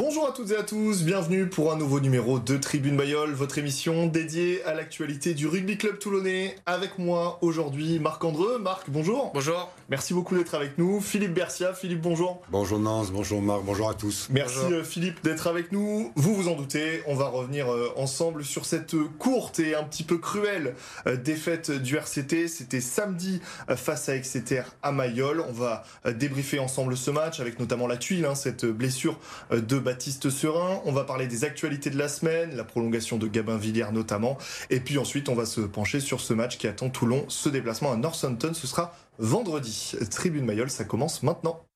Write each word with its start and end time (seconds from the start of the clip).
Bonjour 0.00 0.28
à 0.28 0.30
toutes 0.30 0.52
et 0.52 0.56
à 0.56 0.62
tous, 0.62 1.02
bienvenue 1.02 1.48
pour 1.48 1.72
un 1.72 1.76
nouveau 1.76 1.98
numéro 1.98 2.38
de 2.38 2.56
Tribune 2.56 2.94
Mayol, 2.94 3.32
votre 3.32 3.58
émission 3.58 4.06
dédiée 4.06 4.62
à 4.62 4.72
l'actualité 4.72 5.34
du 5.34 5.48
rugby 5.48 5.76
club 5.76 5.98
toulonnais. 5.98 6.54
Avec 6.66 7.00
moi 7.00 7.40
aujourd'hui 7.40 7.98
Marc 7.98 8.22
Andreux. 8.22 8.60
Marc, 8.60 8.88
bonjour. 8.90 9.32
Bonjour. 9.34 9.68
Merci 9.90 10.12
beaucoup 10.12 10.36
d'être 10.36 10.54
avec 10.54 10.76
nous. 10.76 11.00
Philippe 11.00 11.32
Bercia, 11.32 11.72
Philippe, 11.72 12.02
bonjour. 12.02 12.42
Bonjour 12.50 12.78
Nance, 12.78 13.10
bonjour 13.10 13.40
Marc, 13.40 13.64
bonjour 13.64 13.88
à 13.88 13.94
tous. 13.94 14.28
Merci 14.30 14.58
euh, 14.70 14.84
Philippe 14.84 15.24
d'être 15.24 15.46
avec 15.46 15.72
nous. 15.72 16.12
Vous 16.14 16.34
vous 16.34 16.48
en 16.48 16.56
doutez, 16.56 17.02
on 17.06 17.14
va 17.14 17.28
revenir 17.28 17.72
euh, 17.72 17.90
ensemble 17.96 18.44
sur 18.44 18.66
cette 18.66 18.94
courte 19.18 19.60
et 19.60 19.74
un 19.74 19.84
petit 19.84 20.02
peu 20.02 20.18
cruelle 20.18 20.74
euh, 21.06 21.16
défaite 21.16 21.70
du 21.70 21.96
RCT. 21.96 22.48
C'était 22.48 22.82
samedi 22.82 23.40
face 23.76 24.10
à 24.10 24.16
Exeter 24.16 24.60
à 24.82 24.92
Mayol. 24.92 25.42
On 25.48 25.52
va 25.52 25.84
débriefer 26.04 26.58
ensemble 26.58 26.94
ce 26.94 27.10
match 27.10 27.40
avec 27.40 27.58
notamment 27.58 27.86
la 27.86 27.96
tuile, 27.96 28.26
hein, 28.26 28.34
cette 28.34 28.66
blessure 28.66 29.18
de 29.50 29.78
Baptiste 29.78 30.28
Serin. 30.28 30.82
On 30.84 30.92
va 30.92 31.04
parler 31.04 31.26
des 31.28 31.44
actualités 31.44 31.88
de 31.88 31.96
la 31.96 32.08
semaine, 32.08 32.54
la 32.54 32.64
prolongation 32.64 33.16
de 33.16 33.26
Gabin 33.26 33.56
Villiers 33.56 33.92
notamment. 33.92 34.36
Et 34.68 34.80
puis 34.80 34.98
ensuite, 34.98 35.30
on 35.30 35.34
va 35.34 35.46
se 35.46 35.62
pencher 35.62 36.00
sur 36.00 36.20
ce 36.20 36.34
match 36.34 36.58
qui 36.58 36.66
attend 36.66 36.90
Toulon. 36.90 37.24
Ce 37.28 37.48
déplacement 37.48 37.90
à 37.90 37.96
Northampton, 37.96 38.52
ce 38.52 38.66
sera 38.66 38.94
vendredi. 39.18 39.96
Tribune 40.10 40.44
Mayol, 40.44 40.70
ça 40.70 40.84
commence 40.84 41.22
maintenant. 41.22 41.67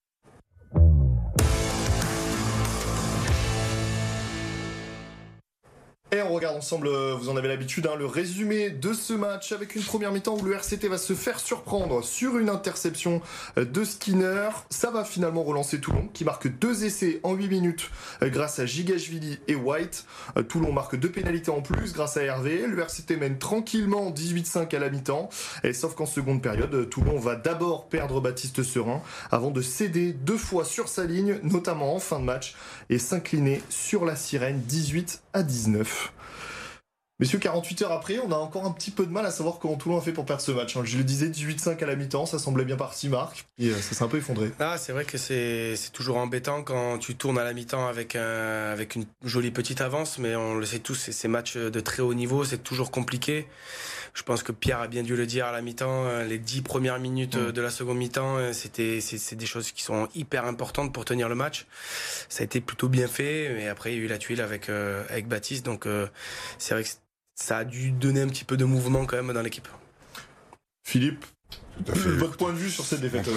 Et 6.14 6.20
on 6.20 6.30
regarde 6.30 6.58
ensemble, 6.58 6.88
euh, 6.88 7.14
vous 7.14 7.30
en 7.30 7.38
avez 7.38 7.48
l'habitude, 7.48 7.86
hein, 7.86 7.96
le 7.98 8.04
résumé 8.04 8.68
de 8.68 8.92
ce 8.92 9.14
match 9.14 9.52
avec 9.52 9.74
une 9.74 9.82
première 9.82 10.12
mi-temps 10.12 10.36
où 10.36 10.44
le 10.44 10.52
RCT 10.52 10.86
va 10.88 10.98
se 10.98 11.14
faire 11.14 11.40
surprendre 11.40 12.04
sur 12.04 12.36
une 12.36 12.50
interception 12.50 13.22
euh, 13.56 13.64
de 13.64 13.82
Skinner. 13.82 14.50
Ça 14.68 14.90
va 14.90 15.06
finalement 15.06 15.42
relancer 15.42 15.80
Toulon 15.80 16.10
qui 16.12 16.26
marque 16.26 16.48
deux 16.58 16.84
essais 16.84 17.20
en 17.22 17.32
8 17.32 17.48
minutes 17.48 17.90
euh, 18.20 18.28
grâce 18.28 18.58
à 18.58 18.66
Gigashvili 18.66 19.38
et 19.48 19.54
White. 19.54 20.04
Toulon 20.50 20.70
marque 20.70 20.96
deux 20.96 21.10
pénalités 21.10 21.50
en 21.50 21.62
plus 21.62 21.94
grâce 21.94 22.18
à 22.18 22.22
Hervé. 22.22 22.66
Le 22.66 22.78
RCT 22.78 23.16
mène 23.16 23.38
tranquillement 23.38 24.10
18-5 24.10 24.76
à 24.76 24.80
la 24.80 24.90
mi-temps. 24.90 25.30
Et 25.64 25.72
sauf 25.72 25.94
qu'en 25.94 26.04
seconde 26.04 26.42
période, 26.42 26.90
Toulon 26.90 27.18
va 27.18 27.36
d'abord 27.36 27.88
perdre 27.88 28.20
Baptiste 28.20 28.62
Serin 28.62 29.00
avant 29.30 29.50
de 29.50 29.62
céder 29.62 30.12
deux 30.12 30.36
fois 30.36 30.66
sur 30.66 30.88
sa 30.88 31.06
ligne, 31.06 31.38
notamment 31.42 31.94
en 31.94 32.00
fin 32.00 32.20
de 32.20 32.24
match, 32.24 32.54
et 32.90 32.98
s'incliner 32.98 33.62
sur 33.70 34.04
la 34.04 34.14
sirène 34.14 34.60
18 34.66 35.22
à 35.32 35.42
19. 35.42 36.01
Messieurs, 37.22 37.38
48 37.38 37.82
heures 37.82 37.92
après, 37.92 38.18
on 38.18 38.32
a 38.32 38.36
encore 38.36 38.64
un 38.64 38.72
petit 38.72 38.90
peu 38.90 39.06
de 39.06 39.12
mal 39.12 39.24
à 39.24 39.30
savoir 39.30 39.60
comment 39.60 39.76
Toulon 39.76 39.96
a 39.96 40.00
fait 40.00 40.10
pour 40.10 40.24
perdre 40.24 40.42
ce 40.42 40.50
match. 40.50 40.76
Hein. 40.76 40.82
Je 40.84 40.98
le 40.98 41.04
disais, 41.04 41.28
18-5 41.28 41.80
à 41.80 41.86
la 41.86 41.94
mi-temps, 41.94 42.26
ça 42.26 42.40
semblait 42.40 42.64
bien 42.64 42.74
parti, 42.74 43.08
Marc, 43.08 43.46
et 43.58 43.68
euh, 43.68 43.80
ça 43.80 43.94
s'est 43.94 44.02
un 44.02 44.08
peu 44.08 44.16
effondré. 44.16 44.50
Ah, 44.58 44.76
c'est 44.76 44.90
vrai 44.90 45.04
que 45.04 45.18
c'est 45.18 45.76
toujours 45.92 46.16
embêtant 46.16 46.64
quand 46.64 46.98
tu 46.98 47.14
tournes 47.14 47.38
à 47.38 47.44
la 47.44 47.52
mi-temps 47.52 47.86
avec, 47.86 48.16
avec 48.16 48.96
une 48.96 49.04
jolie 49.22 49.52
petite 49.52 49.80
avance, 49.80 50.18
mais 50.18 50.34
on 50.34 50.54
le 50.54 50.66
sait 50.66 50.80
tous, 50.80 50.96
ces 50.96 51.28
matchs 51.28 51.56
de 51.56 51.80
très 51.80 52.02
haut 52.02 52.14
niveau, 52.14 52.44
c'est 52.44 52.58
toujours 52.58 52.90
compliqué. 52.90 53.46
Je 54.14 54.22
pense 54.22 54.42
que 54.42 54.52
Pierre 54.52 54.80
a 54.80 54.88
bien 54.88 55.02
dû 55.02 55.16
le 55.16 55.26
dire 55.26 55.46
à 55.46 55.52
la 55.52 55.62
mi-temps, 55.62 56.06
euh, 56.06 56.24
les 56.24 56.38
10 56.38 56.62
premières 56.62 56.98
minutes 56.98 57.36
mm. 57.36 57.52
de 57.52 57.62
la 57.62 57.70
seconde 57.70 57.96
mi-temps, 57.98 58.36
euh, 58.36 58.52
c'était 58.52 59.00
c'est 59.00 59.36
des 59.36 59.46
choses 59.46 59.72
qui 59.72 59.82
sont 59.82 60.08
hyper 60.14 60.44
importantes 60.44 60.92
pour 60.92 61.04
tenir 61.04 61.28
le 61.28 61.34
match. 61.34 61.66
Ça 62.28 62.42
a 62.42 62.44
été 62.44 62.60
plutôt 62.60 62.88
bien 62.88 63.08
fait, 63.08 63.52
mais 63.54 63.68
après 63.68 63.92
il 63.92 63.98
y 63.98 64.00
a 64.00 64.04
eu 64.04 64.08
la 64.08 64.18
tuile 64.18 64.40
avec, 64.40 64.68
avec 64.68 65.28
Baptiste, 65.28 65.64
donc 65.64 65.86
c'est 66.58 66.74
vrai 66.74 66.84
que 66.84 66.90
ça 67.34 67.58
a 67.58 67.64
dû 67.64 67.90
donner 67.90 68.20
un 68.20 68.28
petit 68.28 68.44
peu 68.44 68.56
de 68.56 68.64
mouvement 68.64 69.06
quand 69.06 69.16
même 69.16 69.32
dans 69.32 69.42
l'équipe. 69.42 69.68
Philippe 70.84 71.24
Votre 71.86 72.36
point 72.36 72.52
de 72.52 72.58
vue 72.58 72.70
sur 72.70 72.84
cette 72.84 73.00
défaite 73.00 73.28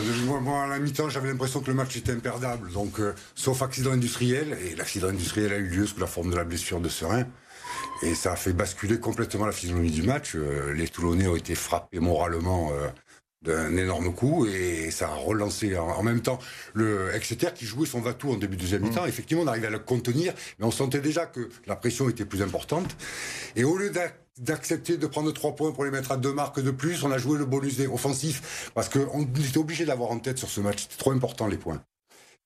moi, 0.42 0.64
à 0.64 0.68
la 0.68 0.80
mi-temps, 0.80 1.10
j'avais 1.10 1.30
l'impression 1.30 1.62
que 1.62 1.68
le 1.68 1.74
match 1.74 1.96
était 1.96 2.12
imperdable. 2.12 2.72
Donc, 2.72 3.00
euh, 3.00 3.14
sauf 3.34 3.62
accident 3.62 3.92
industriel, 3.92 4.58
et 4.64 4.76
l'accident 4.76 5.08
industriel 5.08 5.54
a 5.54 5.58
eu 5.58 5.68
lieu 5.68 5.86
sous 5.86 6.00
la 6.00 6.08
forme 6.08 6.32
de 6.32 6.36
la 6.36 6.44
blessure 6.44 6.80
de 6.80 6.90
Serein. 6.90 7.26
Et 8.04 8.14
ça 8.14 8.34
a 8.34 8.36
fait 8.36 8.54
basculer 8.54 9.00
complètement 9.00 9.46
la 9.46 9.52
physionomie 9.52 9.92
du 9.92 10.04
match. 10.04 10.36
Euh, 10.36 10.74
les 10.74 10.88
Toulonnais 10.88 11.28
ont 11.28 11.36
été 11.36 11.56
frappés 11.56 12.00
moralement 12.00 12.72
euh, 12.74 12.88
d'un 13.42 13.78
énorme 13.78 14.14
coup 14.14 14.46
et 14.48 14.92
ça 14.92 15.08
a 15.08 15.16
relancé 15.16 15.78
en, 15.78 16.04
même 16.04 16.22
temps 16.22 16.40
le 16.74 17.14
Exeter 17.14 17.50
qui 17.54 17.66
jouait 17.66 17.86
son 17.86 18.02
va-tout 18.02 18.32
en 18.32 18.36
début 18.36 18.58
de 18.58 18.62
deuxième 18.62 18.82
mi-temps. 18.82 19.06
Mm. 19.06 19.10
Effectivement, 19.10 19.44
on 19.44 19.48
arrivait 19.48 19.68
à 19.68 19.72
le 19.72 19.80
contenir, 19.80 20.34
mais 20.60 20.66
on 20.66 20.72
sentait 20.72 21.00
déjà 21.00 21.26
que 21.26 21.50
la 21.68 21.76
pression 21.76 22.10
était 22.10 22.26
plus 22.26 22.42
importante. 22.42 22.96
Et 23.56 23.64
au 23.64 23.78
lieu 23.78 23.92
d'accepter 24.38 24.98
de 24.98 25.08
prendre 25.08 25.32
trois 25.32 25.56
points 25.56 25.72
pour 25.72 25.86
les 25.86 25.92
mettre 25.92 26.12
à 26.12 26.18
deux 26.18 26.34
marques 26.34 26.62
de 26.62 26.72
plus, 26.72 27.04
on 27.04 27.12
a 27.12 27.18
joué 27.18 27.38
le 27.38 27.46
bonus 27.46 27.80
offensif 27.92 28.72
parce 28.74 28.90
qu'on 28.90 29.22
était 29.22 29.58
obligé 29.58 29.86
d'avoir 29.86 30.12
en 30.12 30.20
tête 30.20 30.38
sur 30.38 30.50
ce 30.50 30.62
match. 30.62 30.84
C'était 30.84 30.98
trop 30.98 31.12
important 31.12 31.48
les 31.48 31.58
points. 31.58 31.82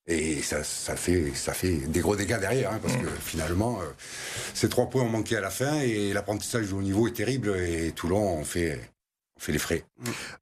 Et 0.06 0.42
ça, 0.42 0.64
ça, 0.64 0.96
fait, 0.96 1.32
ça 1.34 1.52
fait 1.52 1.76
des 1.76 2.00
gros 2.00 2.16
dégâts 2.16 2.40
derrière, 2.40 2.72
hein, 2.72 2.80
parce 2.82 2.94
mm. 2.94 3.02
que 3.02 3.08
finalement, 3.20 3.80
euh, 3.80 3.84
ces 4.54 4.68
trois 4.68 4.90
points 4.90 5.02
ont 5.02 5.08
manqué 5.08 5.36
à 5.36 5.40
la 5.40 5.50
fin 5.50 5.80
et 5.80 6.12
l'apprentissage 6.12 6.68
du 6.68 6.72
haut 6.72 6.82
niveau 6.82 7.06
est 7.06 7.12
terrible. 7.12 7.56
Et 7.56 7.92
Toulon, 7.92 8.38
on 8.38 8.44
fait, 8.44 8.80
fait 9.40 9.52
les 9.52 9.58
frais. 9.58 9.84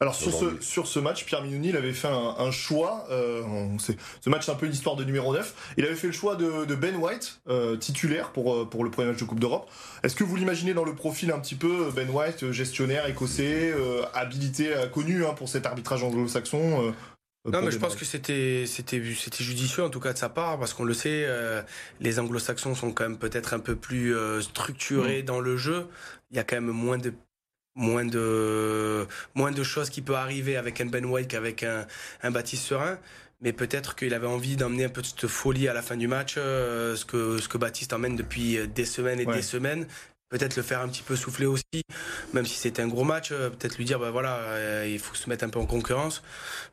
Alors 0.01 0.15
sur 0.17 0.33
ce, 0.33 0.61
sur 0.61 0.89
ce 0.89 0.99
match, 0.99 1.25
Pierre 1.25 1.43
Minouni 1.43 1.69
il 1.69 1.77
avait 1.77 1.93
fait 1.93 2.09
un, 2.09 2.51
choix. 2.51 3.07
Euh, 3.11 3.43
ce 3.79 4.29
match 4.29 4.45
c'est 4.45 4.51
un 4.51 4.57
peu 4.57 4.67
une 4.67 4.73
histoire 4.73 4.97
de 4.97 5.05
numéro 5.05 5.33
9. 5.33 5.75
Il 5.77 5.85
avait 5.85 5.95
fait 5.95 6.09
le 6.09 6.13
choix 6.13 6.35
de, 6.35 6.75
Ben 6.75 6.97
White, 6.97 7.41
euh, 7.49 7.77
titulaire 7.77 8.33
pour, 8.33 8.55
euh, 8.55 8.65
pour 8.65 8.83
le 8.83 8.91
premier 8.91 9.09
match 9.09 9.21
de 9.21 9.25
Coupe 9.25 9.39
d'Europe. 9.39 9.71
Est-ce 10.03 10.17
que 10.17 10.25
vous 10.25 10.35
l'imaginez 10.35 10.75
dans 10.75 10.85
le 10.85 10.97
profil 10.97 11.31
un 11.31 11.39
petit 11.39 11.55
peu 11.55 11.91
Ben 11.95 12.11
White, 12.11 12.51
gestionnaire 12.51 13.07
écossais, 13.07 13.73
habilité, 14.15 14.75
connu 14.93 15.25
hein, 15.25 15.35
pour 15.35 15.49
cet 15.49 15.65
arbitrage 15.65 16.03
anglo-saxon 16.03 16.93
non, 17.45 17.63
mais 17.63 17.71
je 17.71 17.79
pense 17.79 17.97
que 17.97 18.05
c'était 18.05 18.65
c'était 18.67 19.01
c'était 19.15 19.43
judicieux 19.43 19.83
en 19.83 19.89
tout 19.89 20.01
cas 20.01 20.13
de 20.13 20.19
sa 20.19 20.29
part 20.29 20.59
parce 20.59 20.75
qu'on 20.75 20.85
le 20.85 20.93
sait, 20.93 21.27
les 22.01 22.19
Anglo-Saxons 22.19 22.75
sont 22.75 22.93
quand 22.93 23.05
même 23.05 23.17
peut-être 23.17 23.55
un 23.55 23.59
peu 23.59 23.75
plus 23.75 24.15
structurés 24.43 25.23
mm. 25.23 25.25
dans 25.25 25.41
le 25.41 25.57
jeu. 25.57 25.87
Il 26.31 26.37
y 26.37 26.41
a 26.41 26.45
quand 26.45 26.57
même 26.57 26.67
moins 26.67 26.99
de 26.99 27.15
moins 27.79 28.05
de, 28.05 29.07
moins 29.35 29.53
de 29.53 29.63
choses 29.63 29.89
qui 29.89 30.03
peuvent 30.03 30.17
arriver 30.17 30.57
avec 30.57 30.81
un 30.81 30.87
Ben 30.87 31.07
White 31.07 31.29
qu'avec 31.29 31.63
un, 31.63 31.87
un 32.23 32.31
Baptiste 32.31 32.65
Serein. 32.65 32.99
Mais 33.41 33.53
peut-être 33.53 33.95
qu'il 33.95 34.15
avait 34.15 34.27
envie 34.27 34.57
d'emmener 34.57 34.85
un 34.85 34.89
peu 34.89 35.01
de 35.01 35.27
folie 35.29 35.69
à 35.69 35.73
la 35.73 35.81
fin 35.81 35.97
du 35.97 36.09
match, 36.09 36.35
euh, 36.37 36.97
ce, 36.97 37.05
que, 37.05 37.39
ce 37.39 37.49
que 37.49 37.57
Baptiste 37.57 37.93
emmène 37.93 38.17
depuis 38.17 38.59
des 38.67 38.85
semaines 38.85 39.21
et 39.21 39.27
des 39.27 39.43
semaines 39.43 39.87
peut-être 40.29 40.57
le 40.57 40.63
faire 40.63 40.81
un 40.81 40.89
petit 40.89 41.03
peu 41.03 41.17
souffler 41.17 41.47
aussi, 41.47 41.83
même 42.35 42.45
si 42.45 42.59
c'était 42.59 42.83
un 42.83 42.89
gros 42.89 43.05
match, 43.05 43.31
euh, 43.33 43.49
peut-être 43.49 43.79
lui 43.79 43.87
dire 43.87 43.99
bah 43.99 44.11
voilà, 44.11 44.37
euh, 44.37 44.87
il 44.87 44.99
faut 44.99 45.15
se 45.15 45.27
mettre 45.29 45.45
un 45.45 45.49
peu 45.49 45.59
en 45.59 45.65
concurrence. 45.65 46.23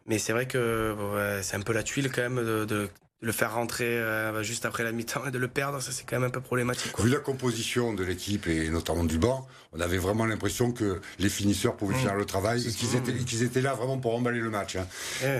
Mais 0.07 0.17
c'est 0.17 0.33
vrai 0.33 0.45
que 0.45 0.93
c'est 1.41 1.55
un 1.55 1.61
peu 1.61 1.71
la 1.71 1.83
tuile 1.83 2.11
quand 2.11 2.21
même 2.21 2.43
de, 2.65 2.89
le 3.25 3.31
faire 3.31 3.55
rentrer 3.55 3.85
euh, 3.85 4.43
juste 4.43 4.65
après 4.65 4.83
la 4.83 4.91
mi-temps 4.91 5.25
et 5.27 5.31
de 5.31 5.39
le 5.39 5.47
perdre, 5.47 5.81
ça 5.81 5.91
c'est 5.91 6.03
quand 6.03 6.19
même 6.19 6.27
un 6.27 6.31
peu 6.31 6.41
problématique. 6.41 6.97
Vu 6.99 7.09
la 7.09 7.17
composition 7.17 7.93
de 7.93 8.03
l'équipe 8.03 8.45
et 8.47 8.69
notamment 8.69 9.03
du 9.03 9.17
banc, 9.17 9.47
on 9.73 9.81
avait 9.81 9.97
vraiment 9.97 10.25
l'impression 10.25 10.71
que 10.71 11.01
les 11.17 11.29
finisseurs 11.29 11.75
pouvaient 11.75 11.95
mmh. 11.95 11.99
faire 11.99 12.15
le 12.15 12.25
travail 12.25 12.67
et 12.67 12.71
qu'ils 12.71 12.95
étaient, 12.95 13.13
qu'ils 13.13 13.43
étaient, 13.43 13.61
là 13.61 13.73
vraiment 13.73 13.97
pour 13.97 14.15
emballer 14.15 14.39
le 14.39 14.51
match. 14.51 14.75
Hein. 14.75 14.85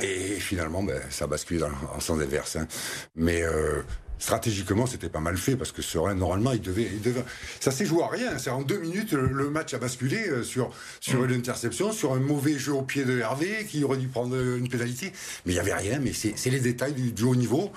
Et 0.01 0.39
finalement, 0.39 0.81
ben, 0.81 0.99
ça 1.11 1.27
bascule 1.27 1.63
en, 1.63 1.99
sens 1.99 2.19
inverse. 2.19 2.55
Hein. 2.55 2.67
Mais 3.15 3.43
euh, 3.43 3.83
stratégiquement, 4.19 4.85
c'était 4.85 5.09
pas 5.09 5.19
mal 5.19 5.37
fait 5.37 5.55
parce 5.55 5.71
que 5.71 5.81
Serein, 5.81 6.15
normalement, 6.15 6.51
il 6.53 6.61
devait, 6.61 6.89
il 6.93 7.01
devait... 7.01 7.23
ça 7.59 7.71
s'est 7.71 7.85
joué 7.85 8.03
à 8.03 8.07
rien. 8.07 8.37
C'est 8.37 8.49
en 8.49 8.61
deux 8.61 8.79
minutes, 8.79 9.13
le, 9.13 9.49
match 9.49 9.73
a 9.73 9.77
basculé 9.77 10.27
euh, 10.27 10.43
sur 10.43 10.71
sur 10.99 11.19
mm. 11.21 11.25
une 11.25 11.35
interception, 11.35 11.91
sur 11.91 12.13
un 12.13 12.19
mauvais 12.19 12.57
jeu 12.57 12.73
au 12.73 12.81
pied 12.81 13.05
de 13.05 13.19
Hervé 13.19 13.65
qui 13.69 13.83
aurait 13.83 13.97
dû 13.97 14.07
prendre 14.07 14.35
une 14.35 14.67
pénalité. 14.67 15.11
Mais 15.45 15.53
il 15.53 15.55
y 15.55 15.59
avait 15.59 15.73
rien. 15.73 15.99
Mais 15.99 16.13
c'est 16.13 16.49
les 16.49 16.59
détails 16.59 16.93
du, 16.93 17.11
du, 17.11 17.23
haut 17.23 17.35
niveau 17.35 17.71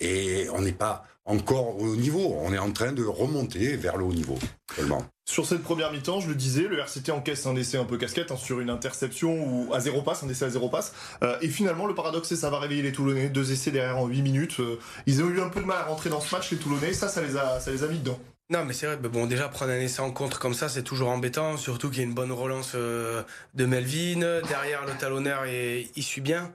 et 0.00 0.48
on 0.52 0.60
n'est 0.60 0.72
pas 0.72 1.04
encore 1.24 1.80
au 1.80 1.86
haut 1.86 1.96
niveau. 1.96 2.36
On 2.40 2.52
est 2.52 2.58
en 2.58 2.72
train 2.72 2.92
de 2.92 3.04
remonter 3.04 3.76
vers 3.76 3.96
le 3.96 4.04
haut 4.04 4.12
niveau. 4.12 4.38
Seulement. 4.74 5.04
Sur 5.24 5.46
cette 5.46 5.62
première 5.62 5.92
mi-temps, 5.92 6.20
je 6.20 6.28
le 6.28 6.34
disais, 6.34 6.62
le 6.62 6.78
RCT 6.78 7.10
encaisse 7.12 7.46
un 7.46 7.54
essai 7.54 7.78
un 7.78 7.84
peu 7.84 7.96
casquette 7.96 8.32
hein, 8.32 8.36
sur 8.36 8.60
une 8.60 8.70
interception 8.70 9.32
ou 9.32 9.72
à 9.72 9.80
zéro 9.80 10.02
passe, 10.02 10.22
un 10.24 10.28
essai 10.28 10.46
à 10.46 10.50
zéro 10.50 10.68
passe. 10.68 10.92
Euh, 11.22 11.36
et 11.40 11.48
finalement, 11.48 11.86
le 11.86 11.94
paradoxe, 11.94 12.28
c'est 12.28 12.36
ça 12.36 12.50
va 12.50 12.58
réveiller 12.58 12.82
les 12.82 12.92
Toulonnais. 12.92 13.28
Deux 13.28 13.52
essais 13.52 13.70
derrière 13.70 13.98
en 13.98 14.06
8 14.06 14.20
minutes. 14.22 14.60
Euh, 14.60 14.78
ils 15.06 15.22
ont 15.22 15.28
eu 15.28 15.40
un 15.40 15.48
peu 15.48 15.60
de 15.60 15.66
mal 15.66 15.78
à 15.78 15.84
rentrer 15.84 16.10
dans 16.10 16.20
ce 16.20 16.34
match, 16.34 16.50
les 16.50 16.58
Toulonnais. 16.58 16.92
Ça, 16.92 17.08
ça 17.08 17.22
les 17.22 17.36
a, 17.36 17.60
ça 17.60 17.70
les 17.70 17.84
a 17.84 17.86
mis 17.86 17.98
dedans. 17.98 18.18
Non, 18.50 18.64
mais 18.64 18.74
c'est 18.74 18.86
vrai. 18.86 18.96
bon, 18.96 19.26
déjà 19.26 19.48
prendre 19.48 19.72
un 19.72 19.80
essai 19.80 20.02
en 20.02 20.10
contre 20.10 20.38
comme 20.38 20.54
ça, 20.54 20.68
c'est 20.68 20.82
toujours 20.82 21.08
embêtant. 21.08 21.56
Surtout 21.56 21.88
qu'il 21.88 21.98
y 21.98 22.02
a 22.02 22.04
une 22.04 22.14
bonne 22.14 22.32
relance 22.32 22.72
euh, 22.74 23.22
de 23.54 23.64
Melvin. 23.64 24.40
Derrière, 24.48 24.84
le 24.84 24.92
talonneur, 24.98 25.46
il 25.46 26.02
suit 26.02 26.20
bien. 26.20 26.52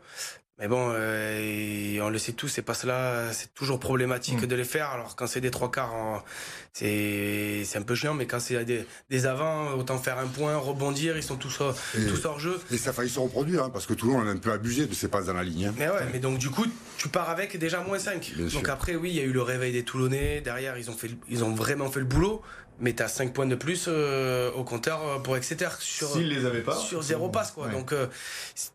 Mais 0.60 0.68
bon, 0.68 0.92
euh, 0.92 2.00
on 2.02 2.10
le 2.10 2.18
sait 2.18 2.32
tous, 2.32 2.48
c'est 2.48 2.64
pas 2.64 2.74
cela, 2.74 3.32
c'est 3.32 3.54
toujours 3.54 3.80
problématique 3.80 4.42
mm. 4.42 4.48
de 4.48 4.56
les 4.56 4.64
faire. 4.64 4.90
Alors 4.90 5.16
quand 5.16 5.28
c'est 5.28 5.40
des 5.42 5.52
trois 5.52 5.70
quarts, 5.70 6.24
c'est 6.74 7.62
c'est 7.64 7.78
un 7.78 7.84
peu 7.84 7.94
chiant, 7.94 8.16
mais 8.16 8.26
quand 8.26 8.40
c'est 8.40 8.66
des, 8.66 8.88
des 9.12 9.26
avants, 9.28 9.74
autant 9.74 10.00
faire 10.00 10.18
un 10.18 10.26
point, 10.26 10.58
rebondir, 10.58 11.16
ils 11.16 11.22
sont 11.22 11.36
tous, 11.36 11.60
tous 11.60 12.26
hors 12.26 12.40
jeu. 12.40 12.60
Et 12.72 12.78
ça 12.78 12.90
a 12.90 12.94
failli 12.94 13.10
se 13.10 13.20
reproduire, 13.20 13.66
hein, 13.66 13.70
parce 13.70 13.86
que 13.86 13.94
tout 13.94 14.08
le 14.08 14.14
monde 14.14 14.28
a 14.28 14.32
un 14.32 14.38
peu 14.38 14.52
abusé 14.52 14.88
de 14.88 14.96
ces 14.96 15.10
passes 15.10 15.28
dans 15.28 15.34
la 15.34 15.44
ligne. 15.44 15.68
Hein. 15.68 15.76
Mais 15.78 15.90
ouais, 15.90 16.08
mais 16.12 16.20
donc 16.20 16.40
du 16.40 16.50
coup, 16.50 16.66
tu 16.98 17.08
pars 17.10 17.30
avec 17.30 17.58
déjà 17.60 17.82
moins 17.82 18.00
5. 18.00 18.34
donc 18.54 18.68
après, 18.68 18.96
oui, 18.96 19.12
il 19.12 19.16
y 19.16 19.20
a 19.20 19.24
eu 19.24 19.34
le 19.34 19.44
réveil 19.44 19.74
des 19.74 19.84
Toulonnais, 19.84 20.42
derrière, 20.42 20.76
ils 20.80 20.90
ont, 20.90 20.98
fait, 20.98 21.12
ils 21.30 21.44
ont 21.44 21.54
vraiment 21.54 21.90
fait 21.92 22.00
le 22.00 22.06
boulot 22.06 22.42
mais 22.80 22.94
tu 22.94 23.02
as 23.02 23.08
5 23.08 23.34
points 23.34 23.48
de 23.48 23.56
plus 23.56 23.86
euh, 23.88 24.52
au 24.52 24.64
compteur 24.64 25.02
euh, 25.04 25.18
pour 25.18 25.36
Exeter 25.36 25.70
sur 25.80 26.16
les 26.16 26.46
avaient 26.46 26.62
pas 26.62 26.76
sur 26.76 27.02
zéro 27.02 27.28
passe 27.28 27.50
quoi. 27.50 27.70
Donc 27.70 27.92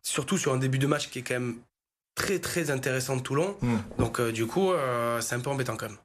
surtout 0.03 0.37
sur 0.37 0.53
un 0.53 0.57
début 0.57 0.79
de 0.79 0.89
match 0.89 1.09
qui 1.09 1.21
est 1.21 1.23
quand 1.23 1.35
même 1.35 1.55
très 2.15 2.39
très 2.39 2.71
intéressant 2.71 3.17
de 3.17 3.23
Toulon. 3.23 3.57
Hmm. 3.63 3.79
Donc 3.99 4.21
euh, 4.21 4.33
du 4.33 4.47
coup, 4.47 4.73
euh, 4.73 5.21
c'est 5.21 5.35
un 5.35 5.41
peu 5.41 5.51
embêtant 5.51 5.77
quand 5.77 5.89
même. 5.89 5.99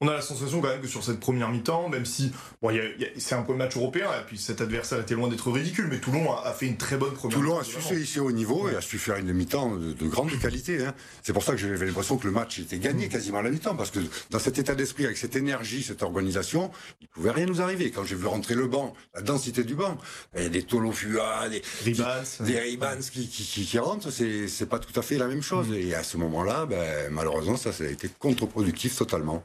On 0.00 0.08
a 0.08 0.12
la 0.12 0.22
sensation 0.22 0.60
quand 0.60 0.68
même 0.68 0.80
que 0.80 0.88
sur 0.88 1.04
cette 1.04 1.20
première 1.20 1.50
mi-temps, 1.50 1.88
même 1.88 2.04
si 2.04 2.32
bon, 2.60 2.76
c'est 3.16 3.36
un 3.36 3.42
peu 3.42 3.52
le 3.52 3.58
match 3.58 3.76
européen, 3.76 4.10
et 4.20 4.26
puis 4.26 4.36
cet 4.36 4.60
adversaire 4.60 4.98
était 4.98 5.14
loin 5.14 5.28
d'être 5.28 5.48
ridicule, 5.52 5.86
mais 5.88 5.98
Toulon 5.98 6.32
a, 6.36 6.52
fait 6.52 6.66
une 6.66 6.76
très 6.76 6.96
bonne 6.96 7.14
première 7.14 7.38
Toulon 7.38 7.58
a 7.60 7.64
su 7.64 8.04
se 8.04 8.18
au 8.18 8.32
niveau 8.32 8.68
et 8.68 8.74
a 8.74 8.80
su 8.80 8.98
faire 8.98 9.16
une 9.16 9.32
mi-temps 9.32 9.76
de, 9.76 10.06
grande 10.08 10.36
qualité. 10.40 10.84
Hein. 10.84 10.94
C'est 11.22 11.32
pour 11.32 11.44
ça 11.44 11.52
que 11.52 11.58
j'avais 11.58 11.86
l'impression 11.86 12.18
que 12.18 12.26
le 12.26 12.32
match 12.32 12.58
était 12.58 12.78
gagné 12.78 13.08
quasiment 13.08 13.38
à 13.38 13.42
la 13.42 13.50
mi-temps, 13.50 13.76
parce 13.76 13.92
que 13.92 14.00
dans 14.30 14.40
cet 14.40 14.58
état 14.58 14.74
d'esprit, 14.74 15.04
avec 15.04 15.16
cette 15.16 15.36
énergie, 15.36 15.84
cette 15.84 16.02
organisation, 16.02 16.72
il 17.00 17.06
pouvait 17.06 17.30
rien 17.30 17.46
nous 17.46 17.62
arriver. 17.62 17.92
Quand 17.92 18.04
j'ai 18.04 18.16
vu 18.16 18.26
rentrer 18.26 18.56
le 18.56 18.66
banc, 18.66 18.94
la 19.14 19.22
densité 19.22 19.62
du 19.62 19.76
banc, 19.76 19.96
il 20.36 20.42
y 20.42 20.46
a 20.46 20.48
des 20.48 20.64
Tolofua, 20.64 21.48
des 21.48 21.62
Ribans, 21.84 22.24
des 22.40 22.58
Ribans 22.58 23.00
qui, 23.00 23.28
qui, 23.28 23.44
qui, 23.44 23.78
rentrent, 23.78 24.10
c'est 24.10 24.68
pas 24.68 24.80
tout 24.80 24.98
à 24.98 25.02
fait 25.02 25.18
la 25.18 25.28
même 25.28 25.42
chose. 25.42 25.68
Mm. 25.68 25.74
Et 25.74 25.94
à 25.94 26.02
ce 26.02 26.16
moment-là, 26.16 26.66
ben, 26.66 27.12
malheureusement, 27.12 27.56
ça, 27.56 27.72
ça 27.72 27.84
a 27.84 27.86
été 27.86 28.10
contre-productif 28.18 28.96
totalement. 28.96 29.44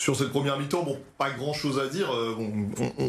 Sur 0.00 0.16
cette 0.16 0.30
première 0.30 0.58
mi-temps, 0.58 0.84
bon, 0.84 0.98
pas 1.18 1.30
grand-chose 1.30 1.80
à 1.80 1.88
dire. 1.88 2.14
Euh, 2.14 2.36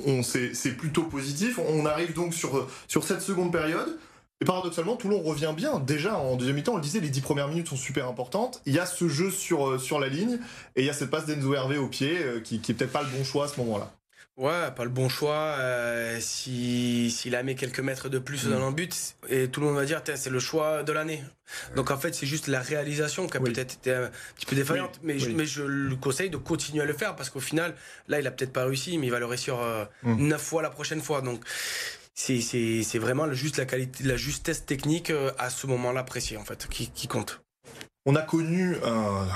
on, 0.07 0.24
c'est 0.24 0.77
plutôt 0.77 1.03
positif. 1.03 1.59
On 1.59 1.86
arrive 1.86 2.13
donc 2.13 2.33
sur, 2.33 2.68
sur 2.88 3.03
cette 3.03 3.21
seconde 3.21 3.51
période. 3.51 3.97
Et 4.41 4.45
paradoxalement, 4.45 4.95
Toulon 4.95 5.21
revient 5.21 5.53
bien. 5.56 5.80
Déjà, 5.80 6.18
en 6.18 6.36
deuxième 6.36 6.56
mi-temps, 6.56 6.74
on 6.74 6.77
le 6.77 6.81
disait, 6.81 7.01
les 7.01 7.09
dix 7.09 7.21
premières 7.21 7.50
minutes 7.50 7.68
sont 7.68 7.75
super 7.75 8.07
importantes. 8.07 8.62
Il 8.65 8.74
y 8.74 8.80
a 8.80 8.86
ce 8.86 9.09
jeu 9.09 9.31
sur, 9.31 9.68
euh, 9.68 9.77
sur 9.77 10.00
la 10.00 10.07
ligne 10.07 10.39
et 10.75 10.81
il 10.81 10.86
y 10.86 10.89
a 10.89 10.94
cette 10.94 11.09
passe 11.09 11.25
d'Enzo 11.25 11.53
Hervé 11.53 11.77
au 11.77 11.88
pied 11.88 12.18
euh, 12.18 12.39
qui, 12.39 12.59
qui 12.59 12.71
est 12.71 12.75
peut-être 12.75 12.94
pas 12.94 13.03
le 13.03 13.09
bon 13.09 13.24
choix 13.24 13.45
à 13.45 13.47
ce 13.50 13.59
moment-là. 13.59 13.91
Ouais, 14.39 14.71
pas 14.74 14.86
le 14.86 14.89
bon 14.89 15.09
choix. 15.09 15.57
Euh, 15.59 16.18
S'il 16.21 17.36
a 17.36 17.44
mis 17.44 17.57
quelques 17.57 17.81
mètres 17.81 18.07
de 18.07 18.19
plus 18.19 18.47
dans 18.47 18.69
le 18.69 18.74
but, 18.74 18.95
et 19.27 19.50
tout 19.50 19.59
le 19.59 19.68
monde 19.68 19.75
va 19.75 19.83
dire, 19.83 20.01
c'est 20.15 20.30
le 20.30 20.39
choix 20.39 20.81
de 20.81 20.94
l'année. 20.94 21.21
Donc 21.75 21.91
en 21.91 21.97
fait, 21.97 22.15
c'est 22.15 22.25
juste 22.25 22.47
la 22.47 22.62
réalisation 22.62 23.27
qui 23.27 23.36
a 23.36 23.41
peut-être 23.41 23.74
été 23.74 23.91
un 23.91 24.09
petit 24.38 24.45
peu 24.45 24.56
défaillante. 24.56 25.01
mais, 25.03 25.19
je, 25.19 25.30
mais 25.31 25.45
je 25.45 25.63
le 25.63 25.95
conseille 25.97 26.30
de 26.30 26.38
continuer 26.38 26.81
à 26.81 26.86
le 26.86 26.94
faire 26.94 27.18
parce 27.18 27.30
qu'au 27.30 27.41
final, 27.41 27.75
là, 28.07 28.21
il 28.21 28.27
a 28.27 28.31
peut-être 28.31 28.53
pas 28.53 28.63
réussi, 28.63 28.97
mais 28.97 29.07
il 29.07 29.12
va 29.12 29.19
le 29.19 29.25
réussir 29.25 29.59
euh, 29.59 29.83
mm. 30.03 30.27
neuf 30.27 30.41
fois 30.41 30.62
la 30.62 30.69
prochaine 30.69 31.01
fois. 31.01 31.19
Donc 31.21 31.44
c'est 32.13 33.00
vraiment 33.00 33.31
juste 33.33 33.57
la 33.57 33.65
qualité, 33.65 34.06
la 34.06 34.15
justesse 34.15 34.65
technique 34.65 35.09
euh, 35.09 35.31
à 35.38 35.50
ce 35.50 35.68
moment-là 35.68 36.03
précis 36.03 36.38
en 36.38 36.45
fait 36.45 36.65
qui, 36.69 36.89
qui 36.91 37.09
compte. 37.09 37.41
On 38.12 38.16
a 38.16 38.24
connu, 38.24 38.76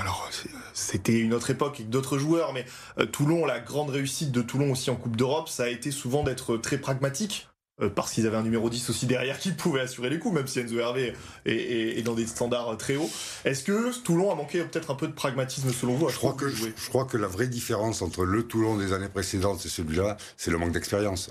alors 0.00 0.28
c'était 0.72 1.20
une 1.20 1.32
autre 1.32 1.50
époque 1.50 1.76
avec 1.76 1.90
d'autres 1.90 2.18
joueurs, 2.18 2.52
mais 2.52 2.64
euh, 2.98 3.06
Toulon, 3.06 3.46
la 3.46 3.60
grande 3.60 3.90
réussite 3.90 4.32
de 4.32 4.42
Toulon 4.42 4.72
aussi 4.72 4.90
en 4.90 4.96
Coupe 4.96 5.14
d'Europe, 5.14 5.48
ça 5.48 5.62
a 5.62 5.68
été 5.68 5.92
souvent 5.92 6.24
d'être 6.24 6.56
très 6.56 6.78
pragmatique. 6.78 7.46
Euh, 7.80 7.88
parce 7.88 8.10
qu'ils 8.10 8.26
avaient 8.26 8.36
un 8.36 8.42
numéro 8.42 8.68
10 8.68 8.90
aussi 8.90 9.06
derrière 9.06 9.38
qui 9.38 9.52
pouvait 9.52 9.82
assurer 9.82 10.10
les 10.10 10.18
coups, 10.18 10.34
même 10.34 10.48
si 10.48 10.58
Enzo 10.58 10.80
Hervé 10.80 11.14
est, 11.46 12.04
dans 12.04 12.14
des 12.14 12.26
standards 12.26 12.76
très 12.76 12.96
hauts. 12.96 13.10
Est-ce 13.44 13.62
que 13.62 13.96
Toulon 14.02 14.32
a 14.32 14.34
manqué 14.34 14.64
peut-être 14.64 14.90
un 14.90 14.96
peu 14.96 15.06
de 15.06 15.12
pragmatisme 15.12 15.72
selon 15.72 15.94
vous 15.94 16.08
je 16.08 16.16
crois, 16.16 16.32
que, 16.34 16.48
je 16.48 16.88
crois 16.88 17.04
que 17.04 17.16
la 17.16 17.28
vraie 17.28 17.46
différence 17.46 18.02
entre 18.02 18.24
le 18.24 18.42
Toulon 18.42 18.76
des 18.76 18.92
années 18.92 19.08
précédentes 19.08 19.64
et 19.64 19.68
celui-là, 19.68 20.16
c'est 20.36 20.50
le 20.50 20.58
manque 20.58 20.72
d'expérience. 20.72 21.30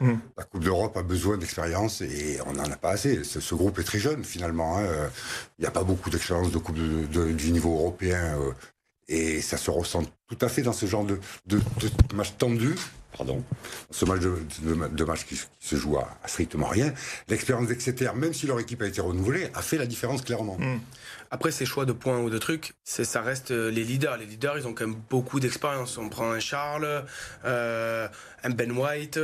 Mmh. 0.00 0.14
La 0.36 0.44
Coupe 0.44 0.64
d'Europe 0.64 0.96
a 0.96 1.02
besoin 1.02 1.36
d'expérience 1.36 2.00
et 2.00 2.38
on 2.46 2.52
n'en 2.52 2.64
a 2.64 2.76
pas 2.76 2.90
assez. 2.90 3.22
Ce, 3.22 3.54
groupe 3.54 3.78
est 3.78 3.84
très 3.84 3.98
jeune 3.98 4.24
finalement. 4.24 4.78
Hein. 4.78 4.86
Il 5.58 5.62
n'y 5.62 5.66
a 5.66 5.70
pas 5.70 5.84
beaucoup 5.84 6.10
d'expérience 6.10 6.50
de 6.50 6.58
Coupe 6.58 6.76
du 6.76 7.52
niveau 7.52 7.74
européen 7.74 8.38
euh, 8.38 8.52
et 9.08 9.40
ça 9.40 9.56
se 9.56 9.70
ressent 9.70 10.02
tout 10.28 10.38
à 10.40 10.48
fait 10.48 10.62
dans 10.62 10.72
ce 10.72 10.86
genre 10.86 11.04
de, 11.04 11.18
match 12.14 12.34
tendu. 12.38 12.74
Pardon, 13.16 13.44
ce 13.92 14.04
match 14.06 14.22
de, 14.22 15.04
match 15.04 15.24
qui, 15.24 15.40
se 15.60 15.76
joue 15.76 15.96
à, 15.98 16.08
strictement 16.26 16.66
rien. 16.66 16.92
L'expérience 17.28 17.68
d'Exeter, 17.68 18.10
même 18.16 18.34
si 18.34 18.46
leur 18.46 18.58
équipe 18.58 18.82
a 18.82 18.88
été 18.88 19.00
renouvelée, 19.00 19.50
a 19.54 19.62
fait 19.62 19.78
la 19.78 19.86
différence 19.86 20.22
clairement. 20.22 20.58
Mmh. 20.58 20.80
Après, 21.30 21.50
ces 21.50 21.66
choix 21.66 21.84
de 21.84 21.92
points 21.92 22.18
ou 22.20 22.30
de 22.30 22.38
trucs, 22.38 22.74
ça 22.84 23.22
reste 23.22 23.50
euh, 23.50 23.70
les 23.70 23.84
leaders. 23.84 24.16
Les 24.16 24.26
leaders, 24.26 24.58
ils 24.58 24.66
ont 24.66 24.74
quand 24.74 24.86
même 24.86 25.00
beaucoup 25.10 25.40
d'expérience. 25.40 25.98
On 25.98 26.08
prend 26.08 26.30
un 26.30 26.40
Charles, 26.40 27.04
euh, 27.44 28.08
un 28.42 28.50
Ben 28.50 28.72
White. 28.72 29.18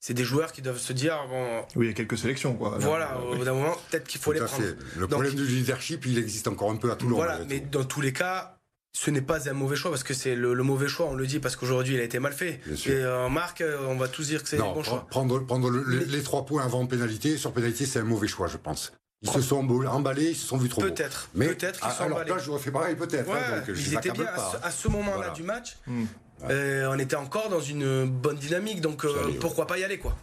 C'est 0.00 0.14
des 0.14 0.24
joueurs 0.24 0.52
qui 0.52 0.62
doivent 0.62 0.78
se 0.78 0.92
dire 0.92 1.16
bon. 1.28 1.62
Oui, 1.76 1.86
il 1.86 1.88
y 1.88 1.92
a 1.92 1.94
quelques 1.94 2.18
sélections, 2.18 2.54
quoi. 2.54 2.76
Voilà, 2.78 3.20
au 3.20 3.36
bout 3.36 3.44
d'un 3.44 3.54
moment, 3.54 3.76
peut-être 3.90 4.06
qu'il 4.06 4.20
faut 4.20 4.32
les 4.32 4.40
prendre. 4.40 4.64
Le 4.96 5.06
problème 5.06 5.34
du 5.34 5.46
leadership, 5.46 6.06
il 6.06 6.18
existe 6.18 6.48
encore 6.48 6.70
un 6.70 6.76
peu 6.76 6.90
à 6.90 6.96
Toulon. 6.96 7.16
Voilà, 7.16 7.38
mais 7.48 7.60
dans 7.60 7.84
tous 7.84 8.00
les 8.00 8.12
cas, 8.12 8.58
ce 8.92 9.10
n'est 9.10 9.22
pas 9.22 9.48
un 9.48 9.54
mauvais 9.54 9.76
choix 9.76 9.90
parce 9.90 10.04
que 10.04 10.14
c'est 10.14 10.34
le, 10.34 10.54
mauvais 10.62 10.88
choix, 10.88 11.06
on 11.06 11.14
le 11.14 11.26
dit 11.26 11.38
parce 11.38 11.56
qu'aujourd'hui 11.56 11.94
il 11.94 12.00
a 12.00 12.04
été 12.04 12.18
mal 12.18 12.32
fait. 12.32 12.60
Et 12.86 13.06
en 13.06 13.30
marque, 13.30 13.64
on 13.88 13.96
va 13.96 14.08
tous 14.08 14.26
dire 14.26 14.42
que 14.42 14.48
c'est 14.48 14.56
le 14.58 14.62
bon 14.62 14.82
choix. 14.82 15.06
Prendre, 15.10 15.44
prendre 15.46 15.70
les 15.70 16.22
trois 16.22 16.44
points 16.44 16.62
avant 16.62 16.84
pénalité, 16.86 17.38
sur 17.38 17.52
pénalité, 17.52 17.86
c'est 17.86 18.00
un 18.00 18.04
mauvais 18.04 18.28
choix, 18.28 18.48
je 18.48 18.58
pense. 18.58 18.92
Ils 19.22 19.30
se 19.30 19.40
sont 19.40 19.68
emballés, 19.86 20.30
ils 20.30 20.36
se 20.36 20.46
sont 20.48 20.56
vus 20.56 20.68
trop 20.68 20.80
Peut-être. 20.80 21.28
Mais 21.34 21.46
peut-être 21.46 21.80
qu'ils 21.80 21.90
sont 21.92 22.04
alors 22.04 22.24
là, 22.24 22.38
j'aurais 22.38 22.60
fait 22.60 22.72
pareil, 22.72 22.96
peut-être. 22.96 23.30
Hein, 23.30 23.62
ils 23.68 23.94
étaient 23.94 24.10
bien 24.10 24.26
à 24.62 24.70
ce, 24.70 24.88
moment-là 24.88 25.30
du 25.30 25.42
match. 25.42 25.76
Hmm. 25.86 26.04
Euh, 26.50 26.90
on 26.90 26.98
était 26.98 27.16
encore 27.16 27.48
dans 27.48 27.60
une 27.60 28.04
bonne 28.04 28.36
dynamique, 28.36 28.80
donc 28.80 29.04
euh, 29.04 29.32
pourquoi 29.40 29.66
pas 29.66 29.78
y 29.78 29.84
aller, 29.84 29.98
quoi. 29.98 30.16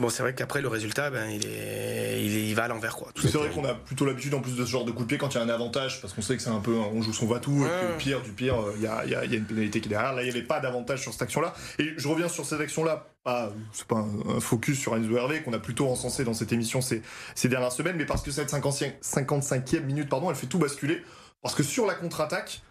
Bon, 0.00 0.08
c'est 0.08 0.22
vrai 0.22 0.34
qu'après, 0.34 0.60
le 0.60 0.68
résultat, 0.68 1.10
ben, 1.10 1.28
il, 1.30 1.46
est, 1.46 2.24
il, 2.24 2.54
va 2.54 2.64
à 2.64 2.68
l'envers. 2.68 2.96
quoi. 2.96 3.08
C'est 3.16 3.32
vrai 3.32 3.50
qu'on 3.50 3.64
a 3.64 3.74
plutôt 3.74 4.04
l'habitude, 4.04 4.34
en 4.34 4.40
plus 4.40 4.56
de 4.56 4.64
ce 4.64 4.70
genre 4.70 4.84
de 4.84 4.92
coup 4.92 5.02
de 5.02 5.08
pied, 5.08 5.18
quand 5.18 5.34
il 5.34 5.38
y 5.38 5.40
a 5.40 5.44
un 5.44 5.48
avantage, 5.48 6.00
parce 6.00 6.12
qu'on 6.12 6.22
sait 6.22 6.36
que 6.36 6.42
c'est 6.42 6.50
un 6.50 6.60
peu, 6.60 6.74
on 6.74 7.02
joue 7.02 7.12
son 7.12 7.26
va-tout, 7.26 7.64
et 7.64 7.68
puis 7.96 8.06
pire, 8.10 8.22
du 8.22 8.30
pire, 8.30 8.56
il 8.76 8.82
y 8.82 8.86
a, 8.86 9.04
y 9.06 9.14
a, 9.14 9.24
une 9.24 9.44
pénalité 9.44 9.80
qui 9.80 9.88
est 9.88 9.90
derrière. 9.90 10.14
Là, 10.14 10.22
il 10.22 10.26
n'y 10.26 10.30
avait 10.30 10.46
pas 10.46 10.60
d'avantage 10.60 11.02
sur 11.02 11.12
cette 11.12 11.22
action-là. 11.22 11.54
Et 11.78 11.94
je 11.96 12.08
reviens 12.08 12.28
sur 12.28 12.44
cette 12.44 12.60
action-là, 12.60 13.06
pas, 13.24 13.52
c'est 13.72 13.86
pas 13.86 13.96
un, 13.96 14.40
focus 14.40 14.78
sur 14.78 14.96
Enzo 14.96 15.16
Hervé, 15.16 15.42
qu'on 15.42 15.52
a 15.52 15.58
plutôt 15.58 15.88
encensé 15.88 16.24
dans 16.24 16.34
cette 16.34 16.52
émission 16.52 16.80
ces, 16.80 17.02
ces 17.34 17.48
dernières 17.48 17.72
semaines, 17.72 17.96
mais 17.96 18.06
parce 18.06 18.22
que 18.22 18.30
cette 18.30 18.50
55e 18.50 19.82
minute, 19.82 20.08
pardon, 20.08 20.30
elle 20.30 20.36
fait 20.36 20.46
tout 20.46 20.58
basculer. 20.58 21.02
Parce 21.42 21.54
que 21.54 21.62
sur 21.62 21.86
la 21.86 21.94
contre-attaque, 21.94 22.62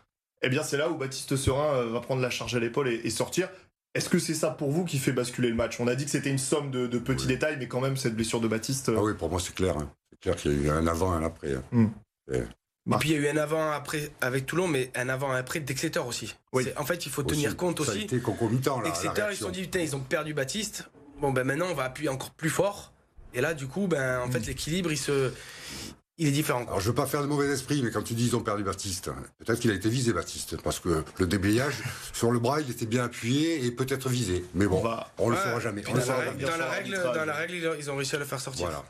eh 0.42 0.50
bien, 0.50 0.62
c'est 0.62 0.78
là 0.78 0.90
où 0.90 0.96
Baptiste 0.96 1.36
Serin 1.36 1.76
euh, 1.76 1.90
va 1.92 2.00
prendre 2.00 2.22
la 2.22 2.30
charge 2.30 2.56
à 2.56 2.60
l'épaule 2.60 2.90
et 2.90 3.10
sortir. 3.10 3.50
Est-ce 3.94 4.10
que 4.10 4.20
c'est 4.20 4.34
ça 4.34 4.52
pour 4.52 4.72
vous 4.72 4.86
qui 4.86 5.00
fait 5.00 5.12
basculer 5.12 5.50
le 5.50 5.56
match? 5.56 5.80
On 5.80 5.88
a 5.88 5.96
dit 5.96 6.06
que 6.06 6.12
c'était 6.12 6.30
une 6.30 6.38
somme 6.38 6.70
de, 6.72 7.00
petits 7.00 7.28
détails, 7.28 7.58
mais 7.58 7.68
quand 7.68 7.82
même, 7.82 7.98
cette 7.98 8.16
blessure 8.16 8.40
de 8.40 8.48
Baptiste. 8.48 8.92
Ah 8.96 9.02
oui, 9.02 9.14
pour 9.18 9.30
moi, 9.30 9.40
c'est 9.40 9.56
clair. 9.56 9.78
Hein. 9.78 9.92
C'est 10.12 10.20
clair 10.20 10.36
qu'il 10.36 10.52
y 10.52 10.56
a 10.56 10.68
eu 10.68 10.70
un 10.70 10.88
avant 10.88 11.14
et 11.14 11.24
un 11.24 11.26
après. 11.26 11.56
Hein. 11.56 11.64
Hmm. 11.72 11.88
Et... 12.32 12.44
puis 13.00 13.10
il 13.10 13.16
y 13.16 13.18
a 13.18 13.22
eu 13.22 13.28
un 13.30 13.38
avant 13.38 13.72
après 13.72 14.12
avec 14.22 14.46
Toulon, 14.46 14.68
mais 14.68 14.92
un 14.96 15.10
avant 15.10 15.34
et 15.36 15.40
après 15.40 15.60
d'Exeter 15.62 16.00
aussi. 16.00 16.36
En 16.78 16.86
fait, 16.86 17.06
il 17.06 17.12
faut 17.12 17.24
tenir 17.24 17.58
compte 17.58 17.80
aussi. 17.80 17.92
Ça 17.92 17.98
a 17.98 18.02
été 18.02 18.20
concomitant 18.20 18.82
là. 18.82 18.90
Exeter, 18.90 19.28
ils 19.32 19.36
se 19.36 19.44
sont 19.44 19.50
dit 19.50 19.62
putain, 19.62 19.80
ils 19.80 19.96
ont 19.96 20.00
perdu 20.00 20.34
Baptiste. 20.34 20.90
Bon 21.20 21.32
ben 21.32 21.44
maintenant 21.44 21.68
on 21.72 21.74
va 21.74 21.86
appuyer 21.86 22.10
encore 22.10 22.32
plus 22.32 22.50
fort. 22.50 22.94
Et 23.34 23.42
là, 23.42 23.54
du 23.54 23.68
coup, 23.68 23.88
ben 23.88 24.20
en 24.20 24.32
fait, 24.32 24.40
hmm. 24.40 24.48
l'équilibre 24.48 24.92
il 24.92 24.98
se 24.98 25.32
il 26.18 26.28
est 26.28 26.32
différent. 26.32 26.64
Alors 26.68 26.80
je 26.80 26.88
veux 26.88 26.96
pas 26.96 27.06
faire 27.06 27.22
de 27.22 27.28
mauvais 27.28 27.48
esprit, 27.48 27.82
mais 27.84 27.92
quand 27.92 28.02
tu 28.02 28.14
dis 28.14 28.28
ils 28.28 28.36
ont 28.36 28.42
perdu 28.42 28.64
Baptiste, 28.64 29.12
peut-être 29.40 29.60
qu'il 29.60 29.72
a 29.72 29.74
été 29.74 29.90
visé 29.90 30.14
Baptiste, 30.14 30.58
parce 30.62 30.80
que 30.80 31.04
le 31.20 31.28
déblayage 31.28 31.76
sur 32.14 32.32
le 32.32 32.40
bras 32.40 32.62
il 32.62 32.70
était 32.72 32.86
bien 32.86 33.06
appuyé 33.06 33.66
et 33.66 33.72
peut-être 33.72 34.10
visé. 34.10 34.44
Mais 34.56 34.66
bon, 34.66 34.84
on, 35.18 35.30
ne 35.30 35.36
le 35.36 35.42
saura 35.42 35.60
jamais. 35.60 35.82
Dans, 35.82 35.94
la, 35.94 37.34
règle, 37.34 37.78
ils 37.80 37.92
ont 37.92 37.96
réussi 37.96 38.16
à 38.16 38.20
le 38.20 38.26
faire 38.26 38.40
sortir. 38.40 38.68
Voilà. 38.68 38.84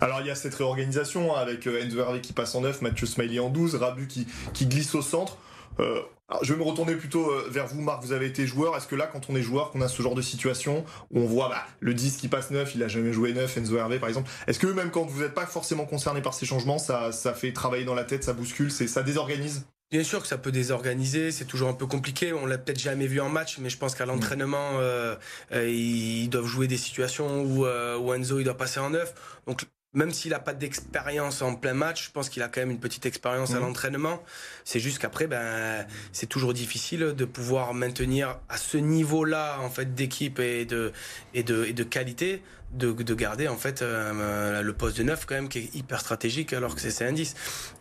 Alors 0.00 0.20
il 0.20 0.26
y 0.26 0.30
a 0.30 0.34
cette 0.34 0.54
réorganisation 0.54 1.36
hein, 1.36 1.40
avec 1.40 1.66
euh, 1.66 1.82
Enzo 1.82 1.98
Hervé 1.98 2.20
qui 2.20 2.32
passe 2.32 2.54
en 2.54 2.60
9, 2.60 2.82
Mathieu 2.82 3.06
Smiley 3.06 3.38
en 3.38 3.48
12, 3.48 3.74
Rabu 3.76 4.06
qui, 4.06 4.26
qui 4.52 4.66
glisse 4.66 4.94
au 4.94 5.02
centre. 5.02 5.36
Euh, 5.78 6.00
je 6.42 6.52
vais 6.52 6.58
me 6.58 6.64
retourner 6.64 6.94
plutôt 6.94 7.30
euh, 7.30 7.48
vers 7.50 7.66
vous, 7.66 7.80
Marc. 7.80 8.02
Vous 8.02 8.12
avez 8.12 8.26
été 8.26 8.46
joueur. 8.46 8.76
Est-ce 8.76 8.86
que 8.86 8.94
là, 8.94 9.06
quand 9.06 9.28
on 9.28 9.36
est 9.36 9.42
joueur, 9.42 9.70
qu'on 9.70 9.80
a 9.80 9.88
ce 9.88 10.02
genre 10.02 10.14
de 10.14 10.22
situation 10.22 10.84
où 11.10 11.20
on 11.20 11.26
voit 11.26 11.48
bah, 11.48 11.66
le 11.80 11.94
10 11.94 12.16
qui 12.16 12.28
passe 12.28 12.50
9, 12.50 12.74
il 12.74 12.82
a 12.82 12.88
jamais 12.88 13.12
joué 13.12 13.32
9, 13.32 13.56
Enzo 13.56 13.76
Hervé 13.76 13.98
par 13.98 14.08
exemple, 14.08 14.30
est-ce 14.46 14.58
que 14.58 14.66
même 14.66 14.90
quand 14.90 15.04
vous 15.04 15.22
n'êtes 15.22 15.34
pas 15.34 15.46
forcément 15.46 15.86
concerné 15.86 16.22
par 16.22 16.34
ces 16.34 16.46
changements, 16.46 16.78
ça, 16.78 17.12
ça 17.12 17.34
fait 17.34 17.52
travailler 17.52 17.84
dans 17.84 17.94
la 17.94 18.04
tête, 18.04 18.24
ça 18.24 18.32
bouscule, 18.32 18.70
ça 18.70 19.02
désorganise? 19.02 19.66
Bien 19.90 20.04
sûr 20.04 20.22
que 20.22 20.28
ça 20.28 20.38
peut 20.38 20.52
désorganiser, 20.52 21.32
c'est 21.32 21.46
toujours 21.46 21.68
un 21.68 21.74
peu 21.74 21.86
compliqué. 21.86 22.32
On 22.32 22.46
l'a 22.46 22.58
peut-être 22.58 22.78
jamais 22.78 23.08
vu 23.08 23.20
en 23.20 23.28
match, 23.28 23.58
mais 23.58 23.70
je 23.70 23.76
pense 23.76 23.96
qu'à 23.96 24.06
l'entraînement, 24.06 24.78
euh, 24.78 25.16
ils 25.52 26.28
doivent 26.28 26.46
jouer 26.46 26.68
des 26.68 26.76
situations 26.76 27.42
où, 27.42 27.66
où 27.66 28.14
Enzo 28.14 28.38
il 28.38 28.44
doit 28.44 28.56
passer 28.56 28.78
en 28.78 28.90
9. 28.90 29.12
Donc 29.48 29.64
même 29.92 30.12
s'il 30.12 30.30
n'a 30.30 30.38
pas 30.38 30.54
d'expérience 30.54 31.42
en 31.42 31.54
plein 31.56 31.74
match, 31.74 32.06
je 32.06 32.10
pense 32.12 32.28
qu'il 32.28 32.42
a 32.42 32.48
quand 32.48 32.60
même 32.60 32.70
une 32.70 32.80
petite 32.80 33.06
expérience 33.06 33.52
à 33.52 33.56
mhm. 33.56 33.62
l'entraînement. 33.62 34.22
C'est 34.64 34.80
juste 34.80 34.98
qu'après, 34.98 35.26
ben, 35.26 35.86
c'est 36.12 36.28
toujours 36.28 36.54
difficile 36.54 37.14
de 37.16 37.24
pouvoir 37.24 37.74
maintenir 37.74 38.38
à 38.48 38.56
ce 38.56 38.76
niveau-là 38.76 39.58
en 39.60 39.70
fait 39.70 39.94
d'équipe 39.94 40.38
et 40.38 40.64
de 40.64 40.92
et 41.34 41.42
de 41.42 41.64
et 41.64 41.72
de 41.72 41.84
qualité 41.84 42.42
de, 42.72 42.92
de 42.92 43.14
garder 43.14 43.48
en 43.48 43.56
fait 43.56 43.82
euh, 43.82 44.62
le 44.62 44.72
poste 44.72 44.96
de 44.98 45.02
neuf 45.02 45.26
quand 45.26 45.34
même 45.34 45.48
qui 45.48 45.58
est 45.58 45.74
hyper 45.74 46.00
stratégique 46.00 46.52
alors 46.52 46.74
que 46.74 46.80
c'est 46.80 47.06
un 47.06 47.12
10. 47.12 47.34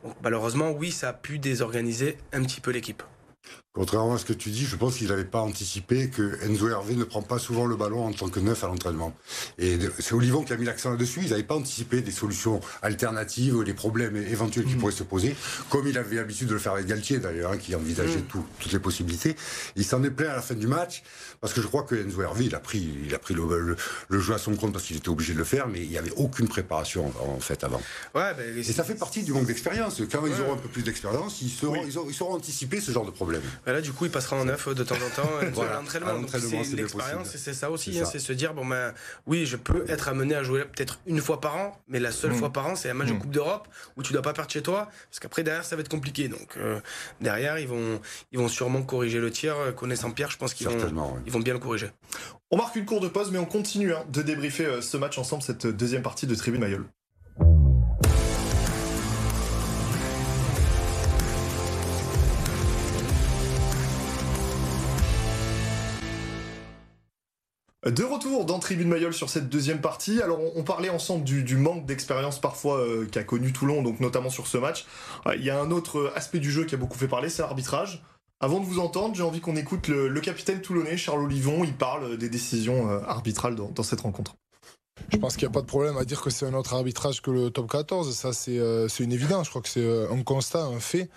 Donc 0.04 0.16
malheureusement, 0.24 0.72
oui, 0.72 0.92
ça 0.92 1.10
a 1.10 1.14
pu 1.14 1.40
désorganiser 1.40 2.18
un 2.34 2.42
petit 2.44 2.62
peu 2.62 2.72
l'équipe. 2.72 3.04
Contrairement 3.80 4.16
à 4.16 4.18
ce 4.18 4.26
que 4.26 4.34
tu 4.34 4.50
dis, 4.50 4.66
je 4.66 4.76
pense 4.76 4.98
qu'ils 4.98 5.08
n'avaient 5.08 5.24
pas 5.24 5.40
anticipé 5.40 6.10
que 6.10 6.38
Enzo 6.44 6.68
Hervé 6.68 6.96
ne 6.96 7.06
prend 7.06 7.22
pas 7.22 7.40
souvent 7.40 7.66
le 7.66 7.78
ballon 7.78 8.08
en 8.08 8.12
tant 8.12 8.28
que 8.28 8.42
neuf 8.42 8.62
à 8.66 8.68
l'entraînement. 8.68 9.14
Et 9.58 9.80
c'est 10.00 10.14
Olivon 10.16 10.44
qui 10.44 10.52
a 10.52 10.58
mis 10.58 10.66
l'accent 10.66 10.92
là-dessus. 10.92 11.22
Ils 11.24 11.30
n'avaient 11.30 11.44
pas 11.44 11.56
anticipé 11.56 12.02
des 12.02 12.12
solutions 12.12 12.60
alternatives 12.82 13.56
ou 13.56 13.64
des 13.64 13.74
problèmes 13.74 14.18
éventuels 14.18 14.66
qui 14.66 14.76
mm. 14.76 14.80
pourraient 14.80 14.92
se 14.92 15.04
poser, 15.04 15.34
comme 15.70 15.88
il 15.88 15.98
avait 15.98 16.18
l'habitude 16.18 16.50
de 16.50 16.56
le 16.56 16.60
faire 16.60 16.74
avec 16.74 16.88
Galtier 16.88 17.20
d'ailleurs, 17.20 17.54
hein, 17.54 17.58
qui 17.58 17.74
envisageait 17.74 18.18
mm. 18.20 18.44
toutes 18.60 18.74
les 18.74 18.80
possibilités. 18.80 19.38
Il 19.78 19.86
s'en 19.86 20.04
est 20.04 20.12
plein 20.12 20.32
à 20.32 20.36
la 20.36 20.42
fin 20.42 20.56
du 20.56 20.68
match, 20.68 21.02
parce 21.40 21.54
que 21.54 21.62
je 21.62 21.68
crois 21.68 21.84
que 21.84 21.96
Enzo 21.96 22.22
Hervé, 22.22 22.48
il 22.48 22.56
a 22.56 22.60
pris, 22.60 22.86
il 23.06 23.16
a 23.16 23.20
pris 23.20 23.34
le, 23.34 23.78
jeu 24.20 24.34
à 24.34 24.38
son 24.40 24.58
compte 24.58 24.74
parce 24.74 24.84
qu'il 24.84 24.98
était 24.98 25.08
obligé 25.08 25.32
de 25.32 25.38
le 25.38 25.46
faire, 25.46 25.70
mais 25.70 25.80
il 25.80 25.90
n'y 25.90 25.98
avait 25.98 26.12
aucune 26.18 26.50
préparation 26.50 27.14
en 27.22 27.40
fait 27.40 27.64
avant. 27.64 27.82
Ouais, 28.14 28.36
et 28.58 28.64
ça 28.64 28.84
fait 28.84 28.96
partie 28.96 29.24
du 29.24 29.32
manque 29.32 29.46
d'expérience. 29.46 30.02
Quand 30.12 30.26
ils 30.26 30.42
auront 30.42 30.56
un 30.56 30.58
peu 30.58 30.68
plus 30.68 30.84
d'expérience, 30.84 31.42
ils, 31.42 31.50
sauront 31.50 32.34
anticiper 32.34 32.82
ce 32.82 32.92
genre 32.92 33.06
de 33.06 33.12
problème. 33.12 33.42
Bah 33.70 33.76
là, 33.76 33.82
du 33.82 33.94
coup, 33.94 34.06
il 34.06 34.12
passera 34.12 34.36
en 34.36 34.46
neuf 34.46 34.68
de 34.68 34.84
temps 34.84 34.96
en 34.96 35.16
temps 35.16 35.30
voilà, 35.54 35.74
à 35.74 36.14
l'entraînement. 36.14 36.64
C'est 36.64 36.76
l'expérience, 36.76 37.36
c'est 37.36 37.54
ça 37.54 37.70
aussi. 37.70 38.00
Hein, 38.00 38.06
c'est 38.12 38.18
se 38.18 38.34
dire 38.34 38.56
bon 38.56 38.66
ben 38.66 38.96
oui, 39.28 39.46
je 39.46 39.58
peux 39.58 39.86
être 39.88 40.08
amené 40.08 40.34
à 40.34 40.42
jouer 40.42 40.66
peut-être 40.66 41.00
une 41.06 41.22
fois 41.22 41.40
par 41.40 41.56
an, 41.56 41.80
mais 41.88 42.00
la 42.00 42.12
seule 42.12 42.32
mm. 42.32 42.36
fois 42.36 42.52
par 42.52 42.66
an, 42.66 42.76
c'est 42.76 42.90
un 42.90 42.96
match 42.96 43.10
de 43.10 43.14
mm. 43.14 43.20
Coupe 43.20 43.30
d'Europe 43.30 43.68
où 43.96 44.02
tu 44.02 44.12
dois 44.12 44.24
pas 44.24 44.34
perdre 44.34 44.50
chez 44.50 44.64
toi, 44.64 44.90
parce 45.12 45.20
qu'après 45.20 45.44
derrière, 45.44 45.64
ça 45.64 45.76
va 45.76 45.82
être 45.82 45.90
compliqué. 45.90 46.30
Donc 46.30 46.58
euh, 46.58 46.80
derrière, 47.22 47.60
ils 47.60 47.68
vont, 47.68 48.02
ils 48.32 48.40
vont 48.40 48.48
sûrement 48.48 48.82
corriger 48.82 49.20
le 49.20 49.30
tir. 49.30 49.56
Euh, 49.56 49.72
connaissant 49.72 50.10
Pierre, 50.10 50.32
je 50.32 50.38
pense 50.40 50.56
qu'ils 50.56 50.68
vont, 50.68 51.22
ils 51.28 51.32
vont 51.32 51.40
bien 51.40 51.54
le 51.54 51.60
corriger. 51.60 51.92
On 52.50 52.58
marque 52.58 52.76
une 52.76 52.86
courte 52.86 53.08
pause, 53.10 53.30
mais 53.32 53.38
on 53.38 53.46
continue 53.46 53.94
hein, 53.94 54.04
de 54.10 54.24
débriefer 54.24 54.66
euh, 54.66 54.82
ce 54.82 54.98
match 54.98 55.20
ensemble, 55.20 55.44
cette 55.44 55.68
deuxième 55.68 56.02
partie 56.02 56.26
de 56.26 56.34
Tribune 56.34 56.62
Mayol. 56.62 56.86
De 67.86 68.04
retour 68.04 68.44
dans 68.44 68.60
Tribune 68.60 68.90
Mayol 68.90 69.14
sur 69.14 69.30
cette 69.30 69.48
deuxième 69.48 69.80
partie. 69.80 70.22
Alors, 70.22 70.40
on, 70.58 70.64
parlait 70.64 70.90
ensemble 70.90 71.24
du, 71.24 71.56
manque 71.56 71.86
d'expérience 71.86 72.38
parfois 72.40 72.80
euh, 72.80 73.06
qu'a 73.06 73.24
connu 73.24 73.54
Toulon, 73.54 73.82
donc 73.82 74.02
notamment 74.02 74.30
sur 74.30 74.48
ce 74.48 74.58
match. 74.58 74.86
Euh, 75.28 75.36
il 75.38 75.46
y 75.46 75.50
a 75.50 75.58
un 75.58 75.72
autre 75.72 76.12
aspect 76.14 76.40
du 76.40 76.52
jeu 76.52 76.66
qui 76.66 76.76
a 76.76 76.78
beaucoup 76.78 76.98
fait 76.98 77.08
parler, 77.08 77.30
c'est 77.30 77.42
l'arbitrage. 77.42 78.04
Avant 78.42 78.60
de 78.60 78.66
vous 78.66 78.80
entendre, 78.80 79.16
j'ai 79.16 79.24
envie 79.24 79.40
qu'on 79.40 79.56
écoute 79.56 79.88
le, 79.88 80.20
capitaine 80.20 80.62
toulonnais, 80.62 80.98
Charles 80.98 81.24
Olivon. 81.24 81.64
Il 81.64 81.74
parle 81.74 82.18
des 82.18 82.28
décisions 82.28 82.90
euh, 82.90 83.00
arbitrales 83.08 83.56
dans, 83.56 83.70
dans, 83.70 83.84
cette 83.84 84.02
rencontre. 84.02 84.36
Je 85.14 85.18
pense 85.18 85.38
qu'il 85.38 85.48
n'y 85.48 85.54
a 85.54 85.54
pas 85.54 85.62
de 85.62 85.66
problème 85.66 85.96
à 85.96 86.04
dire 86.04 86.20
que 86.20 86.30
c'est 86.30 86.46
un 86.46 86.54
autre 86.56 86.74
arbitrage 86.74 87.22
que 87.22 87.32
le 87.32 87.50
top 87.50 87.72
14. 87.72 88.14
Ça, 88.14 88.34
c'est 88.34 88.58
une 89.00 89.14
évidence. 89.14 89.46
Je 89.46 89.52
crois 89.52 89.62
que 89.62 89.70
c'est 89.70 90.08
un 90.10 90.22
constat, 90.24 90.64
un 90.64 90.82
fait. 90.82 91.10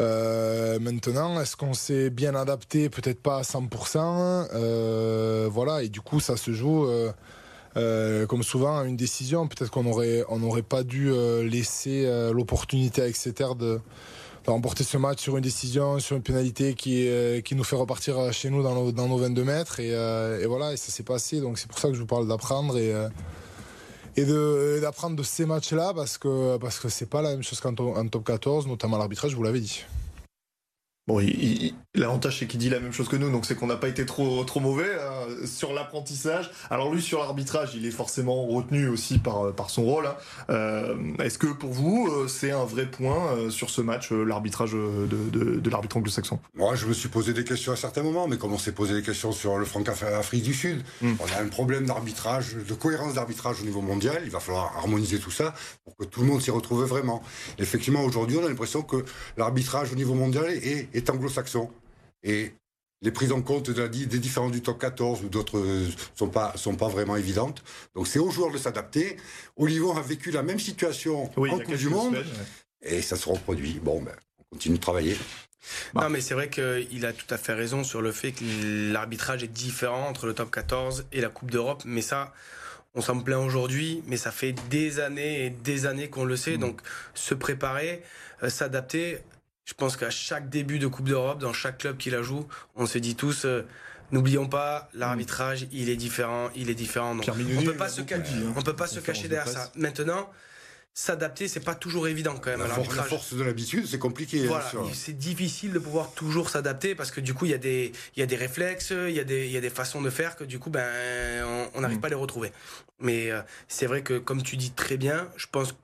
Euh, 0.00 0.78
maintenant, 0.78 1.40
est-ce 1.40 1.56
qu'on 1.56 1.74
s'est 1.74 2.10
bien 2.10 2.34
adapté? 2.34 2.88
Peut-être 2.88 3.20
pas 3.20 3.38
à 3.38 3.42
100%. 3.42 4.48
Euh, 4.54 5.48
voilà, 5.50 5.82
et 5.82 5.88
du 5.88 6.00
coup, 6.00 6.20
ça 6.20 6.36
se 6.36 6.52
joue. 6.52 6.86
Euh, 7.76 8.26
comme 8.26 8.42
souvent, 8.42 8.78
à 8.78 8.84
une 8.84 8.96
décision. 8.96 9.46
Peut-être 9.46 9.70
qu'on 9.70 9.86
aurait, 9.86 10.24
on 10.28 10.38
n'aurait 10.38 10.62
pas 10.62 10.82
dû 10.82 11.12
laisser 11.42 12.08
l'opportunité 12.32 13.02
à 13.02 13.08
Exeter 13.08 13.54
de, 13.58 13.80
remporter 14.46 14.82
ce 14.82 14.96
match 14.96 15.20
sur 15.20 15.36
une 15.36 15.44
décision, 15.44 16.00
sur 16.00 16.16
une 16.16 16.22
pénalité 16.22 16.74
qui, 16.74 17.54
nous 17.54 17.64
fait 17.64 17.76
repartir 17.76 18.32
chez 18.32 18.50
nous 18.50 18.62
dans 18.62 18.74
nos, 18.74 18.90
dans 18.90 19.06
nos 19.06 19.18
22 19.18 19.44
mètres. 19.44 19.80
Et, 19.80 20.46
voilà, 20.46 20.72
et 20.72 20.76
ça 20.76 20.90
s'est 20.90 21.04
passé. 21.04 21.40
Donc 21.40 21.58
c'est 21.58 21.68
pour 21.68 21.78
ça 21.78 21.88
que 21.88 21.94
je 21.94 22.00
vous 22.00 22.06
parle 22.06 22.26
d'apprendre 22.26 22.76
et 24.20 24.80
d'apprendre 24.80 25.16
de, 25.16 25.22
ces 25.22 25.46
matchs-là 25.46 25.92
parce 25.94 26.18
que 26.18 26.56
parce 26.58 26.78
que 26.78 26.88
c'est 26.88 27.08
pas 27.08 27.22
la 27.22 27.30
même 27.30 27.42
chose 27.42 27.60
qu'en 27.60 27.74
top 27.74 28.24
14, 28.24 28.66
notamment 28.66 28.98
l'arbitrage, 28.98 29.30
je 29.30 29.36
vous 29.36 29.42
l'avez 29.42 29.60
dit. 29.60 29.84
Bon, 31.10 31.20
l'avantage 31.96 32.38
c'est 32.38 32.46
qu'il 32.46 32.60
dit 32.60 32.70
la 32.70 32.78
même 32.78 32.92
chose 32.92 33.08
que 33.08 33.16
nous, 33.16 33.32
donc 33.32 33.44
c'est 33.44 33.56
qu'on 33.56 33.66
n'a 33.66 33.76
pas 33.76 33.88
été 33.88 34.06
trop 34.06 34.44
trop 34.44 34.60
mauvais 34.60 34.94
hein, 34.94 35.44
sur 35.44 35.72
l'apprentissage. 35.72 36.52
Alors 36.70 36.94
lui 36.94 37.02
sur 37.02 37.18
l'arbitrage, 37.18 37.72
il 37.74 37.84
est 37.84 37.90
forcément 37.90 38.46
retenu 38.46 38.86
aussi 38.86 39.18
par 39.18 39.52
par 39.52 39.70
son 39.70 39.82
rôle. 39.82 40.06
Hein. 40.06 40.14
Euh, 40.50 40.94
est-ce 41.18 41.36
que 41.36 41.48
pour 41.48 41.72
vous 41.72 42.08
euh, 42.08 42.28
c'est 42.28 42.52
un 42.52 42.64
vrai 42.64 42.86
point 42.86 43.32
euh, 43.32 43.50
sur 43.50 43.70
ce 43.70 43.80
match 43.80 44.12
l'arbitrage 44.12 44.70
de, 44.70 45.06
de, 45.32 45.70
l'arbitre 45.70 45.96
anglo-saxon? 45.96 46.38
Moi, 46.54 46.76
je 46.76 46.86
me 46.86 46.92
suis 46.92 47.08
posé 47.08 47.32
des 47.32 47.42
questions 47.42 47.72
à 47.72 47.76
certains 47.76 48.04
moments, 48.04 48.28
mais 48.28 48.36
comme 48.36 48.52
on 48.52 48.58
s'est 48.58 48.70
posé 48.70 48.94
des 48.94 49.02
questions 49.02 49.32
sur 49.32 49.58
le 49.58 49.64
Franc-Afrique 49.64 50.44
du 50.44 50.54
Sud, 50.54 50.84
hmm. 51.02 51.14
on 51.18 51.38
a 51.38 51.42
un 51.42 51.48
problème 51.48 51.86
d'arbitrage, 51.86 52.54
de 52.54 52.74
cohérence 52.74 53.14
d'arbitrage 53.14 53.62
au 53.62 53.64
niveau 53.64 53.80
mondial. 53.80 54.22
Il 54.24 54.30
va 54.30 54.38
falloir 54.38 54.76
harmoniser 54.76 55.18
tout 55.18 55.32
ça 55.32 55.54
pour 55.84 55.96
que 55.96 56.04
tout 56.04 56.20
le 56.20 56.28
monde 56.28 56.40
s'y 56.40 56.52
retrouve 56.52 56.84
vraiment. 56.84 57.20
Effectivement, 57.58 58.04
aujourd'hui, 58.04 58.36
on 58.40 58.44
a 58.44 58.48
l'impression 58.48 58.82
que 58.82 59.04
l'arbitrage 59.36 59.92
au 59.92 59.96
niveau 59.96 60.14
mondial 60.14 60.48
est 60.50 60.99
est 60.99 60.99
anglo-saxon. 61.08 61.70
Et 62.22 62.52
les 63.02 63.10
prises 63.10 63.32
en 63.32 63.40
compte 63.40 63.70
des 63.70 64.18
différents 64.18 64.50
du 64.50 64.60
top 64.60 64.78
14 64.78 65.24
ou 65.24 65.28
d'autres 65.28 65.58
euh, 65.58 65.88
sont 66.14 66.28
pas 66.28 66.52
sont 66.56 66.76
pas 66.76 66.88
vraiment 66.88 67.16
évidentes. 67.16 67.62
Donc 67.94 68.06
c'est 68.06 68.18
aux 68.18 68.30
joueurs 68.30 68.52
de 68.52 68.58
s'adapter. 68.58 69.16
Olivon 69.56 69.96
a 69.96 70.02
vécu 70.02 70.30
la 70.30 70.42
même 70.42 70.58
situation 70.58 71.24
en 71.24 71.58
Coupe 71.58 71.76
du 71.76 71.88
Monde 71.88 72.22
et 72.82 73.00
ça 73.00 73.16
se 73.16 73.28
reproduit. 73.28 73.80
Bon, 73.82 74.02
ben, 74.02 74.14
on 74.38 74.54
continue 74.54 74.76
de 74.76 74.82
travailler. 74.82 75.16
Non, 75.94 76.08
mais 76.08 76.20
c'est 76.20 76.34
vrai 76.34 76.48
qu'il 76.48 77.06
a 77.06 77.12
tout 77.12 77.26
à 77.32 77.36
fait 77.36 77.52
raison 77.52 77.84
sur 77.84 78.00
le 78.00 78.12
fait 78.12 78.32
que 78.32 78.44
l'arbitrage 78.92 79.42
est 79.42 79.48
différent 79.48 80.08
entre 80.08 80.26
le 80.26 80.34
top 80.34 80.50
14 80.50 81.06
et 81.12 81.20
la 81.20 81.28
Coupe 81.28 81.50
d'Europe. 81.50 81.82
Mais 81.84 82.00
ça, 82.02 82.32
on 82.94 83.00
s'en 83.00 83.20
plaint 83.20 83.44
aujourd'hui, 83.44 84.02
mais 84.06 84.16
ça 84.16 84.30
fait 84.30 84.54
des 84.70 85.00
années 85.00 85.46
et 85.46 85.50
des 85.50 85.86
années 85.86 86.08
qu'on 86.08 86.24
le 86.24 86.36
sait. 86.36 86.56
Mmh. 86.56 86.60
Donc 86.60 86.80
se 87.14 87.34
préparer, 87.34 88.02
euh, 88.42 88.48
s'adapter 88.48 89.18
je 89.70 89.74
pense 89.74 89.96
qu'à 89.96 90.10
chaque 90.10 90.50
début 90.50 90.80
de 90.80 90.88
Coupe 90.88 91.08
d'Europe, 91.08 91.38
dans 91.38 91.52
chaque 91.52 91.78
club 91.78 91.96
qui 91.96 92.10
la 92.10 92.22
joue, 92.22 92.44
on 92.74 92.86
se 92.86 92.98
dit 92.98 93.14
tous. 93.14 93.44
Euh, 93.44 93.64
n'oublions 94.10 94.48
pas, 94.48 94.88
l'arbitrage, 94.94 95.68
il 95.70 95.88
est 95.88 95.96
différent, 95.96 96.50
il 96.56 96.70
est 96.70 96.74
différent. 96.74 97.14
Donc, 97.14 97.24
on 97.28 97.62
peut 97.62 97.76
pas 97.76 97.88
se, 97.88 98.00
hein. 98.00 98.52
on 98.56 98.62
peut 98.62 98.74
pas 98.74 98.88
se 98.88 98.98
cacher 98.98 99.28
derrière 99.28 99.46
ça. 99.46 99.70
Maintenant, 99.76 100.28
s'adapter, 100.92 101.46
c'est 101.46 101.60
pas 101.60 101.76
toujours 101.76 102.08
évident 102.08 102.34
quand 102.34 102.50
même. 102.50 102.66
La, 102.66 102.74
force, 102.74 102.96
la 102.96 103.04
force 103.04 103.34
de 103.34 103.44
l'habitude, 103.44 103.86
c'est 103.86 104.00
compliqué. 104.00 104.44
Voilà, 104.48 104.68
c'est 104.92 105.16
difficile 105.16 105.72
de 105.72 105.78
pouvoir 105.78 106.10
toujours 106.14 106.50
s'adapter 106.50 106.96
parce 106.96 107.12
que 107.12 107.20
du 107.20 107.32
coup, 107.32 107.44
il 107.44 107.52
y 107.52 107.54
a 107.54 107.58
des, 107.58 107.92
il 108.16 108.20
y 108.20 108.24
a 108.24 108.26
des 108.26 108.34
réflexes, 108.34 108.90
il 108.90 109.14
y 109.14 109.20
a 109.20 109.24
des, 109.24 109.46
il 109.46 109.52
y 109.52 109.56
a 109.56 109.60
des 109.60 109.70
façons 109.70 110.02
de 110.02 110.10
faire 110.10 110.34
que 110.34 110.42
du 110.42 110.58
coup, 110.58 110.70
ben, 110.70 111.70
on 111.74 111.80
n'arrive 111.80 111.98
mm. 111.98 112.00
pas 112.00 112.08
à 112.08 112.10
les 112.10 112.16
retrouver. 112.16 112.50
Mais 112.98 113.30
euh, 113.30 113.40
c'est 113.68 113.86
vrai 113.86 114.02
que, 114.02 114.18
comme 114.18 114.42
tu 114.42 114.56
dis 114.56 114.72
très 114.72 114.96
bien, 114.96 115.28
je 115.36 115.46
pense 115.46 115.76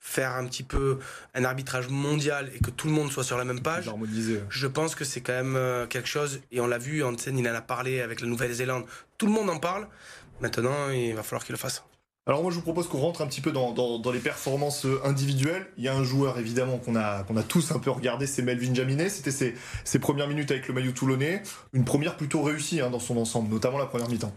faire 0.00 0.34
un 0.34 0.46
petit 0.46 0.62
peu 0.62 0.98
un 1.34 1.44
arbitrage 1.44 1.88
mondial 1.88 2.50
et 2.54 2.60
que 2.60 2.70
tout 2.70 2.86
le 2.86 2.92
monde 2.92 3.10
soit 3.10 3.24
sur 3.24 3.36
la 3.36 3.44
même 3.44 3.60
page, 3.60 3.90
je 4.48 4.66
pense 4.66 4.94
que 4.94 5.04
c'est 5.04 5.20
quand 5.20 5.32
même 5.32 5.56
euh, 5.56 5.86
quelque 5.86 6.08
chose, 6.08 6.40
et 6.52 6.60
on 6.60 6.66
l'a 6.66 6.78
vu, 6.78 7.02
Hansen 7.02 7.36
il 7.36 7.48
en 7.48 7.54
a 7.54 7.60
parlé 7.60 8.00
avec 8.00 8.20
la 8.20 8.28
Nouvelle-Zélande, 8.28 8.84
tout 9.18 9.26
le 9.26 9.32
monde 9.32 9.50
en 9.50 9.58
parle, 9.58 9.88
maintenant 10.40 10.90
il 10.90 11.14
va 11.14 11.22
falloir 11.22 11.44
qu'il 11.44 11.52
le 11.52 11.58
fasse. 11.58 11.82
Alors 12.28 12.42
moi 12.42 12.50
je 12.50 12.56
vous 12.56 12.62
propose 12.62 12.88
qu'on 12.88 12.98
rentre 12.98 13.22
un 13.22 13.26
petit 13.26 13.40
peu 13.40 13.52
dans, 13.52 13.72
dans, 13.72 14.12
les 14.12 14.18
performances 14.18 14.84
euh, 14.84 15.00
individuelles. 15.02 15.66
Il 15.78 15.84
y 15.84 15.88
a 15.88 15.94
un 15.94 16.04
joueur 16.04 16.38
évidemment 16.38 16.76
qu'on 16.76 16.94
a, 16.94 17.22
qu'on 17.22 17.38
a 17.38 17.42
tous 17.42 17.72
un 17.72 17.78
peu 17.78 17.90
regardé, 17.90 18.26
c'est 18.26 18.42
Melvin 18.42 18.74
Jaminet. 18.74 19.08
C'était 19.08 19.30
ses, 19.30 19.54
ses, 19.82 19.98
premières 19.98 20.28
minutes 20.28 20.50
avec 20.50 20.68
le 20.68 20.74
maillot 20.74 20.92
toulonnais. 20.92 21.42
Une 21.72 21.86
première 21.86 22.18
plutôt 22.18 22.42
réussie 22.42 22.82
hein, 22.82 22.90
dans 22.90 23.00
son 23.00 23.16
ensemble, 23.16 23.48
notamment 23.48 23.78
la 23.78 23.86
première 23.86 24.10
mi-temps 24.10 24.34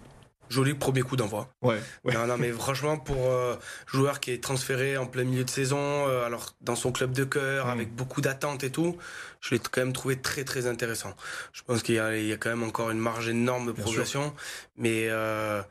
joli 0.51 0.74
premier 0.74 1.01
coup 1.01 1.15
d'envoi. 1.15 1.50
Ouais, 1.62 1.79
Non, 2.05 2.27
non, 2.27 2.38
mais 2.38 2.51
franchement, 2.51 2.98
pour 2.98 3.31
euh, 3.31 3.55
joueur 3.88 4.20
qui 4.20 4.31
est 4.31 4.43
transféré 4.43 4.98
en 4.98 5.08
plein 5.08 5.24
milieu 5.24 5.43
de 5.43 5.50
saison, 5.50 5.79
euh, 5.79 6.25
alors 6.25 6.55
dans 6.62 6.75
son 6.75 6.91
club 6.91 7.13
de 7.13 7.24
cœur, 7.24 7.67
mm. 7.67 7.70
avec 7.70 7.96
beaucoup 7.96 8.22
d'attentes 8.22 8.63
et 8.63 8.70
tout, 8.70 8.98
je 9.39 9.55
l'ai 9.55 9.60
quand 9.60 9.81
même 9.81 9.93
trouvé 9.93 10.17
très 10.17 10.43
très 10.43 10.67
intéressant. 10.67 11.15
Je 11.53 11.62
pense 11.63 11.81
qu'il 11.81 11.96
y, 11.96 11.98
y, 12.27 12.34
a 12.34 12.38
quand 12.38 12.50
même 12.50 12.63
encore 12.63 12.91
une 12.91 13.00
marge 13.00 13.29
énorme 13.29 13.67
de 13.67 13.72
progression, 13.72 14.34
mais 14.77 15.08
euh, 15.10 15.62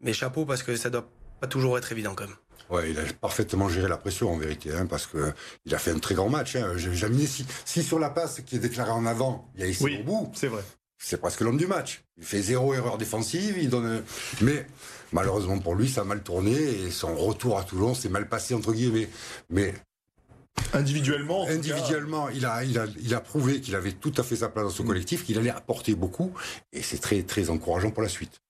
mais 0.00 0.12
chapeau 0.12 0.44
parce 0.44 0.62
que 0.62 0.76
ça 0.76 0.90
doit 0.90 1.08
pas 1.40 1.46
toujours 1.46 1.78
être 1.78 1.90
évident 1.90 2.14
quand 2.14 2.26
même. 2.26 2.36
Ouais, 2.68 2.90
il 2.90 2.98
a 2.98 3.02
parfaitement 3.20 3.68
géré 3.68 3.88
la 3.88 3.96
pression 3.96 4.32
en 4.32 4.36
vérité, 4.36 4.72
hein, 4.74 4.86
parce 4.86 5.06
que 5.06 5.32
il 5.64 5.74
a 5.74 5.78
fait 5.78 5.92
un 5.92 6.00
très 6.00 6.16
grand 6.16 6.28
match. 6.28 6.56
Hein. 6.56 6.76
Jamais 6.76 7.26
si, 7.26 7.46
si 7.64 7.82
sur 7.82 7.98
la 7.98 8.10
passe 8.10 8.40
qui 8.40 8.56
est 8.56 8.58
déclarée 8.58 8.90
en 8.90 9.06
avant, 9.06 9.48
il 9.54 9.60
y 9.60 9.64
a 9.64 9.66
ici 9.68 9.84
oui, 9.84 9.98
au 10.00 10.04
bout. 10.04 10.32
C'est 10.34 10.48
vrai 10.48 10.62
c'est 10.98 11.20
presque 11.20 11.40
l'homme 11.40 11.58
du 11.58 11.66
match. 11.66 12.04
Il 12.16 12.24
fait 12.24 12.40
zéro 12.40 12.74
erreur 12.74 12.98
défensive, 12.98 13.56
il 13.58 13.68
donne. 13.68 14.02
Mais 14.40 14.66
malheureusement 15.12 15.58
pour 15.58 15.74
lui, 15.74 15.88
ça 15.88 16.02
a 16.02 16.04
mal 16.04 16.22
tourné 16.22 16.52
et 16.52 16.90
son 16.90 17.14
retour 17.14 17.58
à 17.58 17.64
Toulon 17.64 17.94
s'est 17.94 18.08
mal 18.08 18.28
passé 18.28 18.54
entre 18.54 18.72
guillemets. 18.72 19.08
Mais 19.50 19.74
Individuellement 20.72 21.46
Individuellement, 21.48 22.28
il, 22.30 22.46
a, 22.46 22.64
il, 22.64 22.78
a, 22.78 22.86
il 23.00 23.14
a 23.14 23.20
prouvé 23.20 23.60
qu'il 23.60 23.74
avait 23.74 23.92
tout 23.92 24.12
à 24.16 24.22
fait 24.22 24.36
sa 24.36 24.48
place 24.48 24.64
dans 24.64 24.70
ce 24.70 24.82
mm. 24.82 24.86
collectif, 24.86 25.24
qu'il 25.24 25.38
allait 25.38 25.50
apporter 25.50 25.94
beaucoup, 25.94 26.32
et 26.72 26.82
c'est 26.82 26.98
très, 26.98 27.22
très 27.22 27.50
encourageant 27.50 27.90
pour 27.90 28.02
la 28.02 28.08
suite. 28.08 28.40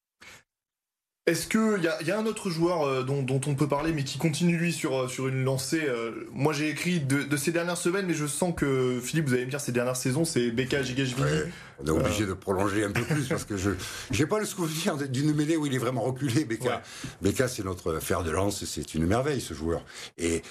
Est-ce 1.29 1.49
qu'il 1.49 1.83
y 1.83 1.89
a, 1.89 2.01
y 2.05 2.13
a 2.13 2.19
un 2.21 2.25
autre 2.25 2.51
joueur 2.51 2.83
euh, 2.83 3.03
dont, 3.03 3.21
dont, 3.21 3.41
on 3.49 3.57
peut 3.57 3.67
parler, 3.67 3.93
mais 3.93 4.05
qui 4.05 4.17
continue 4.17 4.57
lui 4.57 4.73
sur, 4.73 4.97
euh, 4.97 5.09
sur 5.09 5.27
une 5.27 5.43
lancée 5.43 5.83
euh, 5.83 6.13
Moi 6.33 6.53
j'ai 6.53 6.69
écrit 6.69 7.01
de, 7.01 7.25
de, 7.25 7.37
ces 7.37 7.51
dernières 7.51 7.77
semaines, 7.77 8.07
mais 8.07 8.15
je 8.15 8.27
sens 8.27 8.55
que 8.57 9.01
Philippe, 9.03 9.27
vous 9.27 9.35
allez 9.35 9.45
me 9.45 9.51
dire 9.51 9.61
ces 9.61 9.73
dernières 9.73 9.97
saisons, 9.97 10.25
c'est 10.25 10.53
Beka 10.53 10.85
Gigashvili. 10.85 11.25
Ouais, 11.25 11.51
on 11.81 11.87
est 11.87 11.91
obligé 11.91 12.27
de 12.27 12.33
prolonger 12.33 12.85
un 12.85 12.93
peu 12.93 13.03
plus 13.03 13.27
parce 13.29 13.45
que 13.45 13.57
je 13.57 13.73
j'ai 14.13 14.27
pas 14.27 14.39
le 14.39 14.47
souvenir 14.47 14.97
d'une 15.09 15.35
mêlée 15.35 15.57
où 15.57 15.67
il 15.67 15.75
est 15.75 15.79
vraiment 15.79 16.03
reculé. 16.03 16.45
Beka, 16.45 16.81
Beka 17.23 17.49
c'est 17.49 17.65
notre 17.65 17.99
fer 17.99 18.23
de 18.23 18.31
lance, 18.31 18.65
c'est 18.65 18.95
une 18.95 19.07
merveille 19.07 19.41
ce 19.41 19.53
joueur. 19.53 19.83
Et 20.19 20.43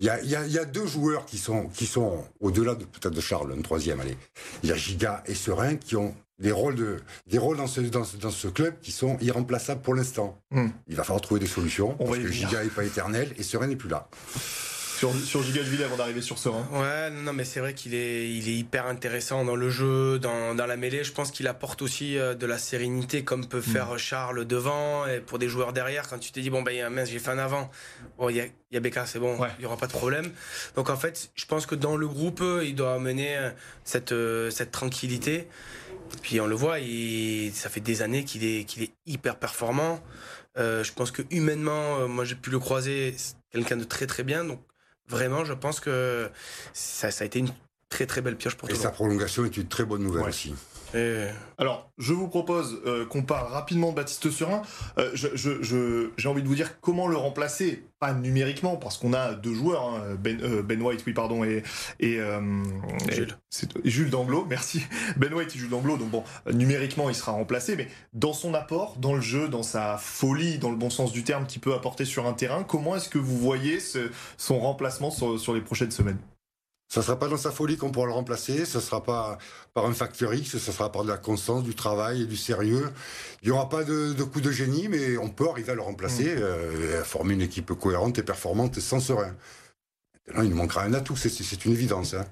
il 0.00 0.06
y 0.06 0.10
a, 0.10 0.20
y, 0.24 0.34
a, 0.34 0.44
y 0.48 0.58
a, 0.58 0.64
deux 0.64 0.86
joueurs 0.86 1.26
qui 1.26 1.38
sont, 1.38 1.68
qui 1.68 1.86
sont 1.86 2.24
au-delà 2.40 2.74
de 2.74 2.84
peut-être 2.84 3.14
de 3.14 3.20
Charles, 3.20 3.54
un 3.56 3.62
troisième, 3.62 4.00
allez. 4.00 4.16
Il 4.64 4.68
y 4.68 4.72
a 4.72 4.76
Giga 4.76 5.22
et 5.26 5.34
Serein 5.34 5.76
qui 5.76 5.94
ont 5.94 6.12
des 6.38 6.52
rôles, 6.52 6.74
de, 6.74 6.96
des 7.26 7.38
rôles 7.38 7.56
dans, 7.56 7.66
ce, 7.66 7.80
dans, 7.80 8.02
dans 8.20 8.30
ce 8.30 8.48
club 8.48 8.74
qui 8.80 8.92
sont 8.92 9.16
irremplaçables 9.20 9.82
pour 9.82 9.94
l'instant. 9.94 10.40
Hmm. 10.50 10.68
Il 10.88 10.96
va 10.96 11.04
falloir 11.04 11.20
trouver 11.20 11.40
des 11.40 11.46
solutions 11.46 11.94
parce 11.94 12.18
que 12.18 12.28
Giga 12.28 12.62
n'est 12.62 12.70
pas 12.70 12.84
éternel 12.84 13.32
et 13.38 13.42
Serein 13.42 13.66
n'est 13.68 13.76
plus 13.76 13.88
là. 13.88 14.08
sur, 14.96 15.14
sur 15.14 15.42
Giga 15.42 15.62
avant 15.84 15.96
d'arriver 15.96 16.22
sur 16.22 16.38
Serein. 16.38 16.66
Ouais, 16.72 17.10
non, 17.10 17.32
mais 17.32 17.44
c'est 17.44 17.60
vrai 17.60 17.74
qu'il 17.74 17.94
est, 17.94 18.30
il 18.30 18.48
est 18.48 18.54
hyper 18.54 18.86
intéressant 18.86 19.44
dans 19.44 19.56
le 19.56 19.70
jeu, 19.70 20.18
dans, 20.18 20.54
dans 20.54 20.66
la 20.66 20.76
mêlée. 20.76 21.04
Je 21.04 21.12
pense 21.12 21.30
qu'il 21.30 21.46
apporte 21.48 21.82
aussi 21.82 22.16
euh, 22.16 22.34
de 22.34 22.46
la 22.46 22.58
sérénité, 22.58 23.24
comme 23.24 23.46
peut 23.46 23.60
faire 23.60 23.92
mm. 23.92 23.98
Charles 23.98 24.44
devant, 24.46 25.06
et 25.06 25.20
pour 25.20 25.38
des 25.38 25.48
joueurs 25.48 25.72
derrière, 25.72 26.08
quand 26.08 26.18
tu 26.18 26.32
te 26.32 26.40
dis, 26.40 26.50
bon, 26.50 26.62
ben, 26.62 26.88
mince, 26.90 27.10
j'ai 27.10 27.18
fait 27.18 27.30
un 27.30 27.38
avant. 27.38 27.70
Bon, 28.18 28.28
il 28.28 28.36
y 28.36 28.40
a, 28.40 28.46
y 28.72 28.76
a 28.76 28.80
Becca, 28.80 29.06
c'est 29.06 29.18
bon, 29.18 29.38
il 29.58 29.60
n'y 29.60 29.66
aura 29.66 29.76
pas 29.76 29.86
de 29.86 29.92
problème. 29.92 30.30
Donc, 30.76 30.90
en 30.90 30.96
fait, 30.96 31.30
je 31.34 31.46
pense 31.46 31.66
que 31.66 31.74
dans 31.74 31.96
le 31.96 32.08
groupe, 32.08 32.42
il 32.62 32.74
doit 32.74 32.94
amener 32.94 33.36
euh, 33.36 33.50
cette, 33.84 34.12
euh, 34.12 34.50
cette 34.50 34.70
tranquillité. 34.70 35.48
Puis 36.20 36.40
on 36.40 36.46
le 36.46 36.54
voit, 36.54 36.80
il, 36.80 37.52
ça 37.54 37.68
fait 37.68 37.80
des 37.80 38.02
années 38.02 38.24
qu'il 38.24 38.44
est, 38.44 38.64
qu'il 38.64 38.82
est 38.82 38.92
hyper 39.06 39.36
performant. 39.36 40.00
Euh, 40.56 40.84
je 40.84 40.92
pense 40.92 41.10
que 41.10 41.22
humainement, 41.30 41.98
euh, 41.98 42.06
moi 42.06 42.24
j'ai 42.24 42.36
pu 42.36 42.50
le 42.50 42.58
croiser, 42.58 43.16
quelqu'un 43.50 43.76
de 43.76 43.84
très 43.84 44.06
très 44.06 44.22
bien. 44.22 44.44
Donc 44.44 44.60
vraiment, 45.08 45.44
je 45.44 45.52
pense 45.52 45.80
que 45.80 46.30
ça, 46.72 47.10
ça 47.10 47.24
a 47.24 47.26
été 47.26 47.40
une 47.40 47.50
très 47.88 48.06
très 48.06 48.20
belle 48.20 48.36
pioche 48.36 48.56
pour 48.56 48.70
Et 48.70 48.74
sa 48.74 48.90
prolongation 48.90 49.44
est 49.44 49.56
une 49.56 49.68
très 49.68 49.84
bonne 49.84 50.02
nouvelle 50.02 50.28
aussi. 50.28 50.54
Alors, 51.58 51.90
je 51.98 52.12
vous 52.12 52.28
propose 52.28 52.80
euh, 52.86 53.04
qu'on 53.06 53.22
parle 53.22 53.52
rapidement 53.52 53.90
de 53.90 53.96
Baptiste 53.96 54.30
Serin. 54.30 54.62
Euh, 54.98 55.10
j'ai 55.14 56.28
envie 56.28 56.42
de 56.42 56.48
vous 56.48 56.54
dire 56.54 56.80
comment 56.80 57.08
le 57.08 57.16
remplacer, 57.16 57.84
pas 57.98 58.12
numériquement, 58.12 58.76
parce 58.76 58.98
qu'on 58.98 59.12
a 59.12 59.34
deux 59.34 59.54
joueurs, 59.54 59.82
hein, 59.82 60.16
ben, 60.18 60.40
euh, 60.42 60.62
ben, 60.62 60.80
White, 60.80 61.04
oui, 61.06 61.12
pardon, 61.12 61.44
et, 61.44 61.62
et, 62.00 62.18
Jules. 63.10 63.36
Jules 63.84 64.10
Danglo, 64.10 64.46
merci. 64.48 64.82
Ben 65.16 65.32
White 65.32 65.54
et 65.54 65.58
Jules 65.58 65.70
Danglo, 65.70 65.96
donc 65.96 66.10
bon, 66.10 66.24
numériquement, 66.52 67.08
il 67.08 67.14
sera 67.14 67.32
remplacé, 67.32 67.76
mais 67.76 67.88
dans 68.12 68.32
son 68.32 68.54
apport, 68.54 68.96
dans 68.98 69.14
le 69.14 69.20
jeu, 69.20 69.48
dans 69.48 69.62
sa 69.62 69.96
folie, 69.96 70.58
dans 70.58 70.70
le 70.70 70.76
bon 70.76 70.90
sens 70.90 71.12
du 71.12 71.24
terme 71.24 71.46
qu'il 71.46 71.60
peut 71.60 71.74
apporter 71.74 72.04
sur 72.04 72.26
un 72.26 72.32
terrain, 72.32 72.64
comment 72.64 72.96
est-ce 72.96 73.08
que 73.08 73.18
vous 73.18 73.38
voyez 73.38 73.78
son 74.36 74.58
remplacement 74.60 75.10
sur 75.10 75.54
les 75.54 75.60
prochaines 75.60 75.90
semaines? 75.90 76.18
Ça 76.94 77.00
ne 77.00 77.06
sera 77.06 77.18
pas 77.18 77.26
dans 77.26 77.36
sa 77.36 77.50
folie 77.50 77.76
qu'on 77.76 77.90
pourra 77.90 78.06
le 78.06 78.12
remplacer, 78.12 78.64
ce 78.64 78.78
ne 78.78 78.82
sera 78.82 79.02
pas 79.02 79.36
par 79.72 79.84
un 79.86 79.92
facteur 79.92 80.32
X, 80.32 80.58
ce 80.58 80.70
sera 80.70 80.92
par 80.92 81.02
de 81.02 81.08
la 81.08 81.16
constance, 81.16 81.64
du 81.64 81.74
travail 81.74 82.22
et 82.22 82.26
du 82.26 82.36
sérieux. 82.36 82.88
Il 83.42 83.46
n'y 83.46 83.50
aura 83.50 83.68
pas 83.68 83.82
de, 83.82 84.22
coup 84.22 84.40
de 84.40 84.52
génie, 84.52 84.86
mais 84.86 85.18
on 85.18 85.28
peut 85.28 85.48
arriver 85.50 85.72
à 85.72 85.74
le 85.74 85.80
remplacer, 85.80 86.36
mmh. 86.36 86.38
euh, 86.38 87.00
à 87.00 87.04
former 87.04 87.34
une 87.34 87.40
équipe 87.40 87.72
cohérente 87.72 88.20
et 88.20 88.22
performante 88.22 88.78
et 88.78 88.80
sans 88.80 89.00
serein. 89.00 89.34
Maintenant, 90.28 90.44
il 90.44 90.50
nous 90.50 90.56
manquera 90.56 90.84
un 90.84 90.94
atout, 90.94 91.16
c'est 91.16 91.64
une 91.64 91.72
évidence. 91.72 92.14
Hein. 92.14 92.26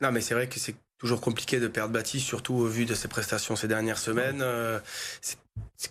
Non, 0.00 0.10
mais 0.10 0.22
c'est 0.22 0.34
vrai 0.34 0.48
que 0.48 0.58
c'est 0.58 0.74
toujours 0.98 1.20
compliqué 1.20 1.60
de 1.60 1.68
perdre 1.68 1.92
Baptiste, 1.92 2.26
surtout 2.26 2.54
au 2.54 2.66
vu 2.66 2.84
de 2.84 2.96
ses 2.96 3.06
prestations 3.06 3.54
ces 3.54 3.68
dernières 3.68 3.98
semaines. 3.98 4.42
Euh, 4.42 4.80
c'est 5.20 5.38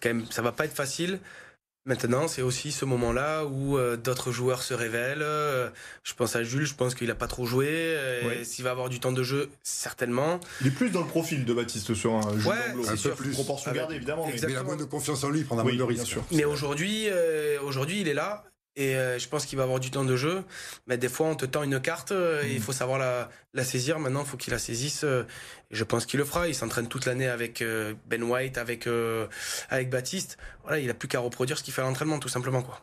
quand 0.01 0.09
même, 0.09 0.25
ça 0.29 0.41
va 0.41 0.51
pas 0.51 0.65
être 0.65 0.75
facile. 0.75 1.21
Maintenant, 1.85 2.27
c'est 2.27 2.43
aussi 2.43 2.71
ce 2.71 2.85
moment-là 2.85 3.45
où 3.45 3.75
euh, 3.75 3.97
d'autres 3.97 4.31
joueurs 4.31 4.61
se 4.61 4.75
révèlent. 4.75 5.23
Euh, 5.23 5.67
je 6.03 6.13
pense 6.13 6.35
à 6.35 6.43
Jules, 6.43 6.65
je 6.67 6.75
pense 6.75 6.93
qu'il 6.93 7.07
n'a 7.07 7.15
pas 7.15 7.25
trop 7.25 7.47
joué. 7.47 7.67
Euh, 7.69 8.43
s'il 8.43 8.63
va 8.63 8.69
avoir 8.69 8.87
du 8.87 8.99
temps 8.99 9.11
de 9.11 9.23
jeu, 9.23 9.49
certainement. 9.63 10.39
Il 10.61 10.67
est 10.67 10.71
plus 10.71 10.91
dans 10.91 11.01
le 11.01 11.07
profil 11.07 11.43
de 11.43 11.53
Baptiste 11.55 11.95
sur 11.95 12.13
un 12.13 12.37
Jules 12.37 12.51
ouais, 12.51 12.87
un 12.87 12.95
peu 12.95 13.09
plus. 13.15 13.31
Proportion 13.31 13.71
gardée, 13.71 13.95
évidemment. 13.95 14.27
Mais 14.27 14.39
il 14.39 14.55
a 14.55 14.63
moins 14.63 14.75
de 14.75 14.83
confiance 14.83 15.23
en 15.23 15.31
lui, 15.31 15.39
il 15.39 15.45
prendra 15.45 15.63
moins 15.63 15.75
de 15.75 15.83
risques. 15.83 16.17
Mais 16.31 16.45
aujourd'hui, 16.45 17.07
aujourd'hui, 17.63 18.01
il 18.01 18.07
est 18.07 18.13
là. 18.13 18.43
Et 18.77 18.95
euh, 18.95 19.19
je 19.19 19.27
pense 19.27 19.45
qu'il 19.45 19.57
va 19.57 19.63
avoir 19.63 19.79
du 19.79 19.91
temps 19.91 20.05
de 20.05 20.15
jeu. 20.15 20.43
Mais 20.87 20.97
des 20.97 21.09
fois, 21.09 21.27
on 21.27 21.35
te 21.35 21.45
tend 21.45 21.63
une 21.63 21.79
carte 21.81 22.11
euh, 22.11 22.43
et 22.43 22.53
il 22.53 22.59
mm. 22.59 22.63
faut 22.63 22.71
savoir 22.71 22.97
la, 22.97 23.29
la 23.53 23.63
saisir. 23.63 23.99
Maintenant, 23.99 24.21
il 24.21 24.27
faut 24.27 24.37
qu'il 24.37 24.53
la 24.53 24.59
saisisse. 24.59 25.03
Euh, 25.03 25.23
et 25.69 25.75
je 25.75 25.83
pense 25.83 26.05
qu'il 26.05 26.19
le 26.19 26.25
fera. 26.25 26.47
Il 26.47 26.55
s'entraîne 26.55 26.87
toute 26.87 27.05
l'année 27.05 27.27
avec 27.27 27.63
Ben 28.07 28.23
White, 28.23 28.57
avec, 28.57 28.87
avec 29.69 29.89
Baptiste. 29.89 30.37
Voilà, 30.63 30.79
il 30.79 30.89
a 30.89 30.93
plus 30.93 31.07
qu'à 31.07 31.19
reproduire 31.19 31.57
ce 31.57 31.63
qu'il 31.63 31.73
fait 31.73 31.81
à 31.81 31.85
l'entraînement, 31.85 32.19
tout 32.19 32.29
simplement. 32.29 32.61
quoi. 32.61 32.81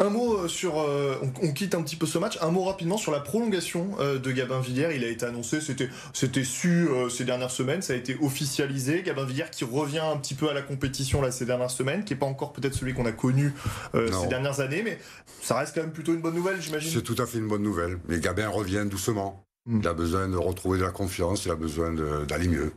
Un 0.00 0.10
mot 0.10 0.36
euh, 0.36 0.48
sur, 0.48 0.78
euh, 0.78 1.16
on, 1.42 1.52
quitte 1.52 1.74
un 1.74 1.82
petit 1.82 1.96
peu 1.96 2.06
ce 2.06 2.18
match. 2.18 2.38
Un 2.40 2.52
mot 2.52 2.62
rapidement 2.62 2.98
sur 2.98 3.10
la 3.10 3.18
prolongation 3.18 3.96
euh, 3.98 4.20
de 4.20 4.30
Gabin 4.30 4.60
Villiers. 4.60 4.94
Il 4.94 5.02
a 5.02 5.08
été 5.08 5.26
annoncé, 5.26 5.60
c'était, 5.60 5.90
c'était 6.12 6.44
su 6.44 6.88
ces 7.10 7.24
dernières 7.24 7.50
semaines, 7.50 7.82
ça 7.82 7.94
a 7.94 7.96
été 7.96 8.16
officialisé. 8.20 9.02
Gabin 9.02 9.24
Villiers 9.24 9.50
qui 9.50 9.64
revient 9.64 9.98
un 9.98 10.16
petit 10.16 10.34
peu 10.34 10.48
à 10.48 10.54
la 10.54 10.62
compétition 10.62 11.20
là 11.20 11.32
ces 11.32 11.46
dernières 11.46 11.72
semaines, 11.72 12.04
qui 12.04 12.12
est 12.12 12.16
pas 12.16 12.26
encore 12.26 12.52
peut-être 12.52 12.74
celui 12.74 12.94
qu'on 12.94 13.06
a 13.06 13.12
connu 13.12 13.52
ces 13.94 14.28
dernières 14.28 14.60
années, 14.60 14.82
mais 14.84 14.98
ça 15.42 15.56
reste 15.58 15.74
quand 15.74 15.80
même 15.80 15.92
plutôt 15.92 16.14
une 16.14 16.20
bonne 16.20 16.34
nouvelle, 16.34 16.60
j'imagine. 16.60 16.92
C'est 16.92 17.02
tout 17.02 17.20
à 17.20 17.26
fait 17.26 17.38
une 17.38 17.48
bonne 17.48 17.62
nouvelle. 17.62 17.98
Mais 18.08 18.20
Gabin 18.20 18.48
revient 18.48 18.84
doucement. 18.88 19.44
Hmm. 19.66 19.80
Il 19.80 19.88
a 19.88 19.94
besoin 19.94 20.28
de 20.28 20.36
retrouver 20.36 20.78
de 20.78 20.84
la 20.84 20.92
confiance, 20.92 21.44
il 21.44 21.50
a 21.50 21.56
besoin 21.56 21.92
d'aller 22.24 22.48
mieux. 22.48 22.72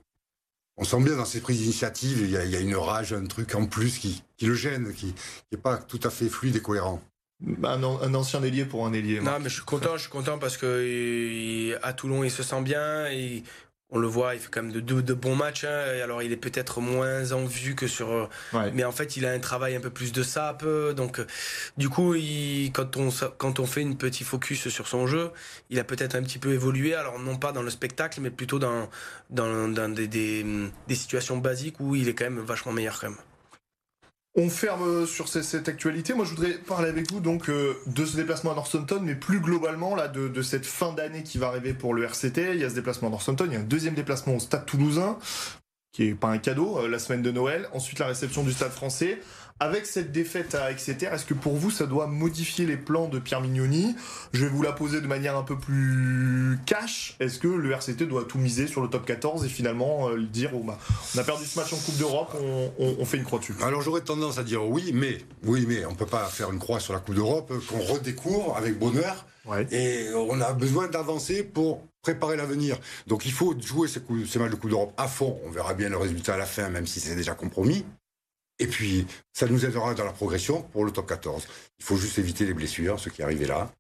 On 0.78 0.84
sent 0.84 1.02
bien 1.02 1.18
dans 1.18 1.26
ses 1.26 1.42
prises 1.42 1.60
d'initiative, 1.60 2.22
il, 2.22 2.32
il, 2.32 2.50
y 2.50 2.56
a 2.56 2.60
une 2.60 2.76
rage, 2.76 3.14
un 3.14 3.26
truc 3.26 3.54
en 3.54 3.68
plus 3.68 4.00
qui, 4.00 4.24
qui 4.38 4.48
le 4.48 4.56
gêne, 4.56 4.94
qui 4.94 5.14
n'est 5.52 5.60
pas 5.60 5.78
tout 5.78 6.00
à 6.04 6.10
fait 6.10 6.28
fluide 6.28 6.56
et 6.56 6.62
cohérent. 6.62 7.00
Un, 7.64 7.84
un, 7.84 8.14
ancien 8.14 8.44
ailier 8.44 8.66
pour 8.66 8.86
un 8.86 8.94
ailier. 8.94 9.20
Non, 9.20 9.40
mais 9.40 9.50
je 9.50 9.56
suis 9.56 9.64
content, 9.64 9.96
je 9.96 10.02
suis 10.02 10.10
content 10.10 10.38
parce 10.38 10.58
que 10.58 11.78
à 11.82 11.94
Toulon, 11.94 12.24
il 12.24 12.30
se 12.30 12.44
sent 12.44 12.62
bien. 12.62 13.08
Et 13.08 13.44
on 13.90 14.00
le 14.00 14.08
voit, 14.08 14.36
il 14.36 14.40
fait 14.40 14.50
quand 14.50 14.62
même 14.62 14.72
de, 14.72 14.80
de, 14.80 15.14
bons 15.14 15.36
matchs. 15.36 15.66
Hein, 15.66 16.02
alors, 16.04 16.22
il 16.22 16.32
est 16.32 16.38
peut-être 16.38 16.82
moins 16.82 17.32
en 17.32 17.46
vue 17.46 17.76
que 17.76 17.88
sur. 17.88 18.30
Mais 18.74 18.84
en 18.84 18.92
fait, 18.92 19.18
il 19.18 19.26
a 19.26 19.32
un 19.32 19.40
travail 19.40 19.76
un 19.76 19.80
peu 19.80 19.90
plus 19.90 20.12
de 20.12 20.22
sap. 20.22 20.64
Donc, 20.96 21.20
du 21.78 21.90
coup, 21.90 22.14
il, 22.14 22.72
quand, 22.74 22.96
on, 22.98 23.10
quand 23.38 23.60
on 23.60 23.66
fait 23.66 23.82
une 23.82 23.98
petite 23.98 24.28
focus 24.28 24.70
sur 24.70 24.88
son 24.88 25.08
jeu, 25.08 25.32
il 25.70 25.80
a 25.80 25.84
peut-être 25.84 26.16
un 26.16 26.22
petit 26.22 26.40
peu 26.40 26.54
évolué. 26.54 26.94
Alors, 26.94 27.20
non 27.20 27.38
pas 27.38 27.52
dans 27.52 27.64
le 27.64 27.72
spectacle, 27.72 28.22
mais 28.22 28.30
plutôt 28.30 28.60
dans, 28.60 28.88
dans, 29.32 29.68
dans 29.68 29.90
des, 29.90 30.08
des, 30.08 30.46
des 30.88 30.96
situations 30.96 31.38
basiques 31.38 31.80
où 31.80 31.96
il 31.96 32.08
est 32.08 32.14
quand 32.14 32.26
même 32.26 32.40
vachement 32.40 32.72
meilleur 32.72 33.00
quand 33.00 33.10
même. 33.10 33.18
On 34.36 34.50
ferme 34.50 34.84
euh, 34.84 35.06
sur 35.06 35.28
cette 35.28 35.68
actualité. 35.68 36.14
Moi, 36.14 36.24
je 36.24 36.30
voudrais 36.30 36.54
parler 36.54 36.88
avec 36.88 37.12
vous 37.12 37.20
donc 37.20 37.50
euh, 37.50 37.76
de 37.88 38.06
ce 38.06 38.16
déplacement 38.16 38.52
à 38.52 38.56
Northampton, 38.56 39.02
mais 39.02 39.16
plus 39.16 39.42
globalement 39.42 39.94
là 39.94 40.08
de, 40.08 40.42
cette 40.42 40.66
fin 40.66 40.94
d'année 40.94 41.24
qui 41.24 41.38
va 41.38 41.48
arriver 41.48 41.74
pour 41.74 41.94
le 41.94 42.06
RCT. 42.06 42.54
Il 42.54 42.62
y 42.62 42.64
a 42.64 42.70
ce 42.70 42.76
déplacement 42.76 43.10
à 43.10 43.12
Northampton, 43.12 43.46
il 43.48 43.54
y 43.54 43.58
a 43.58 43.60
un 43.60 43.64
deuxième 43.64 43.94
déplacement 43.94 44.36
au 44.36 44.40
Stade 44.40 44.66
Toulousain, 44.66 45.20
qui 45.92 46.08
est 46.08 46.16
pas 46.16 46.30
un 46.30 46.38
cadeau, 46.38 46.78
euh, 46.78 46.88
la 46.88 46.98
semaine 46.98 47.22
de 47.22 47.32
Noël. 47.32 47.68
Ensuite, 47.74 48.00
la 48.00 48.08
réception 48.08 48.44
du 48.44 48.54
Stade 48.54 48.72
Français. 48.72 49.20
Avec 49.62 49.86
cette 49.86 50.12
défaite 50.12 50.56
à 50.56 50.72
Exeter, 50.72 51.06
est-ce 51.14 51.24
que 51.24 51.36
pour 51.36 51.54
vous 51.54 51.70
ça 51.70 51.86
doit 51.86 52.08
modifier 52.08 52.66
les 52.66 52.78
plans 52.78 53.08
de 53.08 53.20
Pierre 53.20 53.42
Mignoni? 53.42 53.96
Je 54.34 54.44
vais 54.44 54.50
vous 54.50 54.64
la 54.64 54.72
poser 54.72 55.02
de 55.02 55.06
manière 55.06 55.38
un 55.38 55.44
peu 55.44 55.56
plus 55.56 56.58
cash. 56.66 57.16
Est-ce 57.20 57.38
que 57.38 57.48
le 57.48 57.72
RCT 57.72 58.08
doit 58.08 58.24
tout 58.24 58.40
miser 58.40 58.66
sur 58.66 58.82
le 58.82 58.88
top 58.88 59.06
14 59.06 59.46
et 59.46 59.50
finalement 59.50 60.10
euh, 60.10 60.20
dire 60.20 60.50
oh, 60.56 60.64
bah, 60.66 60.80
on 61.16 61.20
a 61.20 61.24
perdu 61.24 61.46
ce 61.46 61.60
match 61.60 61.72
en 61.74 61.78
Coupe 61.78 61.96
d'Europe, 62.00 62.36
on, 62.80 63.06
fait 63.06 63.18
une 63.18 63.24
croix 63.24 63.38
dessus? 63.38 63.54
Alors 63.62 63.84
j'aurais 63.84 64.02
tendance 64.02 64.40
à 64.40 64.44
dire 64.44 64.68
oui, 64.68 64.94
mais 64.96 65.20
oui, 65.44 65.66
mais 65.68 65.86
on 65.86 65.94
peut 65.94 66.08
pas 66.08 66.26
faire 66.26 66.52
une 66.52 66.58
croix 66.58 66.80
sur 66.80 66.94
la 66.94 67.00
Coupe 67.00 67.14
d'Europe 67.14 67.54
qu'on 67.68 67.82
redécouvre 67.82 68.58
avec 68.58 68.80
bonheur. 68.80 69.28
Et 69.70 70.08
on 70.16 70.42
a 70.42 70.54
besoin 70.54 70.88
d'avancer 70.88 71.44
pour 71.44 71.84
préparer 72.02 72.36
l'avenir. 72.36 72.80
Donc 73.06 73.28
il 73.28 73.32
faut 73.32 73.56
jouer 73.62 73.88
ces, 73.88 74.02
ces 74.28 74.40
matchs 74.40 74.50
de 74.50 74.56
Coupe 74.56 74.72
d'Europe 74.72 74.94
à 74.98 75.08
fond. 75.08 75.40
On 75.46 75.52
verra 75.52 75.76
bien 75.76 75.90
le 75.90 75.98
résultat 75.98 76.34
à 76.34 76.38
la 76.38 76.48
fin, 76.48 76.68
même 76.70 76.88
si 76.88 77.00
c'est 77.00 77.16
déjà 77.16 77.36
compromis. 77.36 77.86
Et 78.62 78.68
puis, 78.68 79.08
ça 79.34 79.48
nous 79.48 79.66
aidera 79.66 79.96
dans 79.96 80.06
la 80.06 80.14
progression 80.14 80.62
pour 80.62 80.86
le 80.86 80.92
top 80.92 81.10
14. 81.10 81.48
Il 81.80 81.84
faut 81.84 81.98
juste 81.98 82.20
éviter 82.20 82.46
les 82.46 82.54
blessures, 82.54 83.00
ce 83.00 83.10
qui 83.10 83.24
arrivait 83.24 83.48
là. 83.48 83.74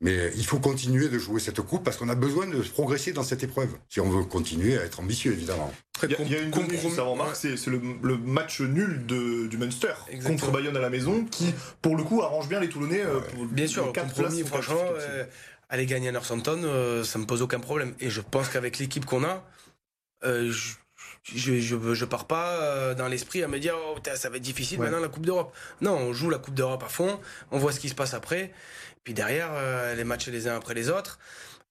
Mais 0.00 0.30
il 0.36 0.44
faut 0.44 0.58
continuer 0.58 1.08
de 1.08 1.18
jouer 1.18 1.38
cette 1.38 1.60
coupe 1.60 1.84
parce 1.84 1.98
qu'on 1.98 2.08
a 2.08 2.14
besoin 2.14 2.46
de 2.46 2.60
progresser 2.60 3.12
dans 3.12 3.22
cette 3.22 3.42
épreuve. 3.42 3.70
Si 3.88 4.00
on 4.00 4.08
veut 4.08 4.24
continuer 4.24 4.78
à 4.78 4.82
être 4.84 5.00
ambitieux, 5.00 5.32
évidemment. 5.32 5.72
Il 6.02 6.30
y 6.30 6.34
a, 6.34 6.40
une 6.40 6.52
chose 6.52 6.98
avant 6.98 7.16
Marc, 7.16 7.36
c'est 7.36 7.66
le, 7.66 7.78
match 8.18 8.60
nul 8.60 9.04
de, 9.06 9.46
du 9.46 9.58
Munster 9.58 9.94
contre 10.24 10.50
Bayonne 10.50 10.76
à 10.76 10.80
la 10.80 10.90
maison 10.90 11.24
qui, 11.24 11.54
pour 11.80 11.96
le 11.96 12.04
coup, 12.04 12.22
arrange 12.22 12.48
bien 12.48 12.60
les 12.60 12.68
Toulonnais. 12.68 13.02
Euh, 13.02 13.20
bien 13.50 13.66
sûr, 13.66 13.90
quatre 13.92 14.14
compromis, 14.14 14.44
franchement, 14.44 14.82
euh, 14.82 15.24
aller 15.68 15.86
gagner 15.86 16.08
à 16.08 16.12
Northampton, 16.12 16.60
euh, 16.64 17.04
ça 17.04 17.18
me 17.18 17.24
pose 17.24 17.40
aucun 17.40 17.60
problème. 17.60 17.94
Et 18.00 18.10
je 18.10 18.20
pense 18.22 18.48
qu'avec 18.48 18.78
l'équipe 18.78 19.04
qu'on 19.06 19.24
a, 19.24 19.42
je, 20.22 20.74
je, 21.34 21.58
je, 21.58 21.94
je, 21.94 22.04
pars 22.04 22.26
pas 22.26 22.50
euh, 22.50 22.94
dans 22.94 23.08
l'esprit 23.08 23.42
à 23.42 23.48
me 23.48 23.58
dire 23.58 23.74
oh, 23.76 23.98
ça 24.14 24.28
va 24.30 24.36
être 24.36 24.42
difficile 24.42 24.78
maintenant 24.78 25.00
la 25.00 25.08
Coupe 25.08 25.26
d'Europe. 25.26 25.52
Non, 25.80 25.96
on 25.96 26.12
joue 26.12 26.30
la 26.30 26.38
Coupe 26.38 26.54
d'Europe 26.54 26.82
à 26.84 26.88
fond, 26.88 27.18
on 27.50 27.58
voit 27.58 27.72
ce 27.72 27.80
qui 27.80 27.88
se 27.88 27.94
passe 27.94 28.14
après. 28.14 28.52
Puis 29.02 29.14
derrière, 29.14 29.50
euh, 29.52 29.94
les 29.94 30.04
matchs 30.04 30.28
les 30.28 30.48
uns 30.48 30.56
après 30.56 30.74
les 30.74 30.88
autres. 30.88 31.18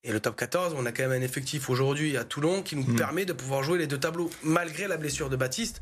Et 0.04 0.12
le 0.12 0.20
top 0.20 0.36
14, 0.36 0.76
on 0.78 0.86
a 0.86 0.91
quand 0.91 1.04
même 1.04 1.20
un 1.20 1.26
effectif 1.26 1.70
aujourd'hui 1.70 2.15
à 2.15 2.24
Toulon 2.24 2.62
qui 2.62 2.76
nous 2.76 2.84
mm. 2.84 2.96
permet 2.96 3.26
de 3.26 3.34
pouvoir 3.34 3.63
jouer 3.63 3.80
les 3.80 3.88
deux 3.88 4.00
tableaux, 4.00 4.30
malgré 4.44 4.88
la 4.88 4.98
blessure 4.98 5.30
de 5.30 5.36
Baptiste. 5.36 5.82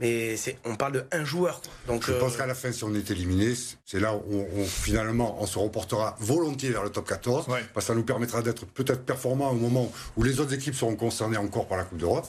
Mais 0.00 0.36
on 0.64 0.76
parle 0.76 0.92
de 0.92 1.04
un 1.12 1.24
joueur. 1.24 1.60
Donc, 1.86 2.06
je 2.06 2.12
pense 2.12 2.34
euh, 2.34 2.38
qu'à 2.38 2.46
la 2.46 2.54
fin, 2.54 2.72
si 2.72 2.84
on 2.84 2.94
est 2.94 3.10
éliminé, 3.10 3.54
c'est 3.84 4.00
là 4.00 4.14
où 4.14 4.46
on, 4.56 4.64
finalement 4.64 5.40
on 5.40 5.46
se 5.46 5.58
reportera 5.58 6.16
volontiers 6.20 6.70
vers 6.70 6.84
le 6.84 6.90
top 6.90 7.08
14, 7.08 7.46
parce 7.46 7.64
que 7.74 7.80
ça 7.80 7.94
nous 7.94 8.04
permettra 8.04 8.42
d'être 8.42 8.66
peut-être 8.66 9.04
performants 9.04 9.50
au 9.50 9.56
moment 9.56 9.90
où 10.16 10.22
les 10.22 10.40
autres 10.40 10.54
équipes 10.54 10.74
seront 10.74 10.96
concernées 10.96 11.36
encore 11.36 11.66
par 11.66 11.78
la 11.78 11.84
Coupe 11.84 11.98
d'Europe. 11.98 12.26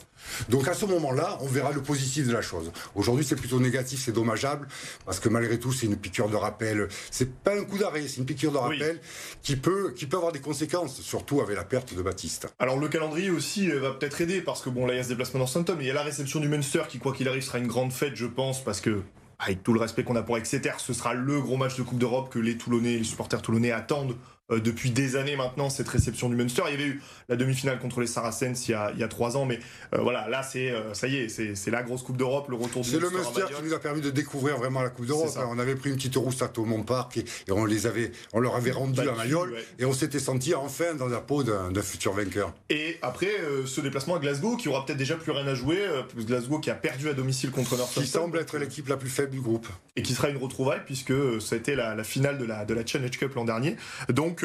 Donc 0.49 0.67
à 0.67 0.73
ce 0.73 0.85
moment-là, 0.85 1.37
on 1.41 1.47
verra 1.47 1.71
le 1.71 1.81
positif 1.81 2.27
de 2.27 2.33
la 2.33 2.41
chose. 2.41 2.71
Aujourd'hui, 2.95 3.25
c'est 3.25 3.35
plutôt 3.35 3.59
négatif, 3.59 4.01
c'est 4.03 4.11
dommageable, 4.11 4.67
parce 5.05 5.19
que 5.19 5.29
malgré 5.29 5.59
tout, 5.59 5.71
c'est 5.71 5.85
une 5.85 5.97
piqûre 5.97 6.29
de 6.29 6.35
rappel. 6.35 6.87
C'est 7.11 7.33
pas 7.33 7.55
un 7.55 7.63
coup 7.63 7.77
d'arrêt, 7.77 8.07
c'est 8.07 8.17
une 8.17 8.25
piqûre 8.25 8.51
de 8.51 8.57
rappel 8.57 8.99
qui 9.41 9.55
peut 9.55 9.93
qui 9.95 10.05
peut 10.05 10.17
avoir 10.17 10.31
des 10.31 10.41
conséquences, 10.41 11.01
surtout 11.01 11.41
avec 11.41 11.55
la 11.55 11.63
perte 11.63 11.93
de 11.93 12.01
Baptiste. 12.01 12.47
Alors 12.59 12.77
le 12.77 12.87
calendrier 12.87 13.29
aussi 13.29 13.69
euh, 13.69 13.79
va 13.79 13.91
peut-être 13.91 14.21
aider, 14.21 14.41
parce 14.41 14.61
que 14.61 14.69
bon, 14.69 14.85
là 14.85 14.93
il 14.93 14.97
y 14.97 14.99
a 14.99 15.03
ce 15.03 15.09
déplacement 15.09 15.39
dans 15.39 15.47
Southampton, 15.47 15.75
mais 15.77 15.85
il 15.85 15.87
y 15.87 15.91
a 15.91 15.95
la 15.95 16.03
réception 16.03 16.39
du 16.39 16.47
Munster 16.47 16.83
qui, 16.87 16.99
quoi 16.99 17.13
qu'il 17.13 17.27
arrive, 17.27 17.43
sera 17.43 17.58
une 17.59 17.67
grande 17.67 17.93
fête, 17.93 18.15
je 18.15 18.25
pense, 18.25 18.63
parce 18.63 18.81
que 18.81 19.01
avec 19.37 19.63
tout 19.63 19.73
le 19.73 19.79
respect 19.79 20.03
qu'on 20.03 20.15
a 20.15 20.23
pour 20.23 20.37
Exeter, 20.37 20.73
ce 20.79 20.93
sera 20.93 21.13
le 21.13 21.39
gros 21.39 21.55
match 21.55 21.77
de 21.77 21.83
Coupe 21.83 21.99
d'Europe 21.99 22.29
que 22.29 22.39
les 22.39 22.57
Toulonnais, 22.57 22.97
les 22.97 23.03
supporters 23.03 23.41
toulonnais 23.41 23.71
attendent 23.71 24.15
euh, 24.51 24.59
depuis 24.59 24.91
des 24.91 25.15
années 25.15 25.35
maintenant 25.35 25.69
cette 25.69 25.87
réception 25.87 26.29
du 26.29 26.35
Munster. 26.35 26.63
Il 26.67 26.71
y 26.71 26.73
avait 26.75 26.85
eu 26.85 27.01
la 27.27 27.35
demi-finale 27.35 27.79
contre 27.79 28.01
les 28.01 28.07
Saracens 28.07 28.67
il 28.67 28.71
y 28.71 28.73
a, 28.73 28.91
il 28.93 28.99
y 28.99 29.03
a 29.03 29.07
trois 29.07 29.37
ans, 29.37 29.45
mais 29.45 29.59
euh, 29.93 29.99
voilà, 30.01 30.27
là 30.27 30.43
c'est 30.43 30.71
euh, 30.71 30.93
ça 30.93 31.07
y 31.07 31.17
est, 31.17 31.29
c'est 31.29 31.71
la 31.71 31.83
grosse 31.83 32.03
Coupe 32.03 32.17
d'Europe, 32.17 32.49
le 32.49 32.55
retour 32.55 32.81
du 32.81 32.89
C'est 32.89 32.99
le 32.99 33.09
Munster 33.09 33.43
qui 33.55 33.63
nous 33.63 33.73
a 33.73 33.79
permis 33.79 34.01
de 34.01 34.09
découvrir 34.09 34.57
vraiment 34.57 34.81
la 34.81 34.89
Coupe 34.89 35.05
d'Europe. 35.05 35.29
Hein. 35.37 35.47
On 35.49 35.59
avait 35.59 35.75
pris 35.75 35.89
une 35.89 35.97
petite 35.97 36.15
rousse 36.15 36.41
à 36.41 36.47
Thomond 36.47 36.83
Park 36.83 37.17
et, 37.17 37.25
et, 37.47 37.51
on 37.51 37.65
les 37.65 37.85
avait, 37.85 38.11
on 38.33 38.39
leur 38.39 38.55
avait 38.55 38.71
rendu 38.71 39.03
la 39.03 39.11
Mayol 39.13 39.51
ouais. 39.51 39.65
et 39.77 39.85
on 39.85 39.93
s'était 39.93 40.19
senti 40.19 40.55
enfin 40.55 40.95
dans 40.95 41.07
la 41.07 41.19
peau 41.19 41.43
d'un 41.43 41.81
futur 41.81 42.13
vainqueur. 42.13 42.53
Et 42.69 42.97
après 43.01 43.29
ce 43.65 43.81
déplacement 43.81 44.15
à 44.15 44.19
Glasgow 44.19 44.57
qui 44.57 44.69
aura 44.69 44.85
peut-être 44.85 44.97
déjà 44.97 45.15
plus 45.15 45.31
rien 45.31 45.45
à 45.47 45.53
jouer, 45.53 45.79
Glasgow 46.17 46.59
qui 46.59 46.69
a 46.69 46.75
perdu 46.75 47.09
à 47.09 47.13
domicile 47.13 47.51
contre 47.51 47.77
Northampton. 47.77 48.01
Qui 48.01 48.07
semble 48.07 48.39
être 48.39 48.57
l'équipe 48.57 48.87
la 48.87 48.97
plus 48.97 49.09
faible 49.09 49.31
du 49.31 49.41
groupe. 49.41 49.67
Et 49.95 50.01
qui 50.01 50.13
sera 50.13 50.29
une 50.29 50.37
retrouvaille 50.37 50.81
puisque 50.85 51.13
été 51.59 51.75
la, 51.75 51.95
la 51.95 52.03
finale 52.03 52.37
de 52.37 52.45
la, 52.45 52.65
de 52.65 52.73
la 52.73 52.85
Challenge 52.85 53.17
Cup 53.17 53.35
l'an 53.35 53.45
dernier. 53.45 53.75
Donc 54.09 54.38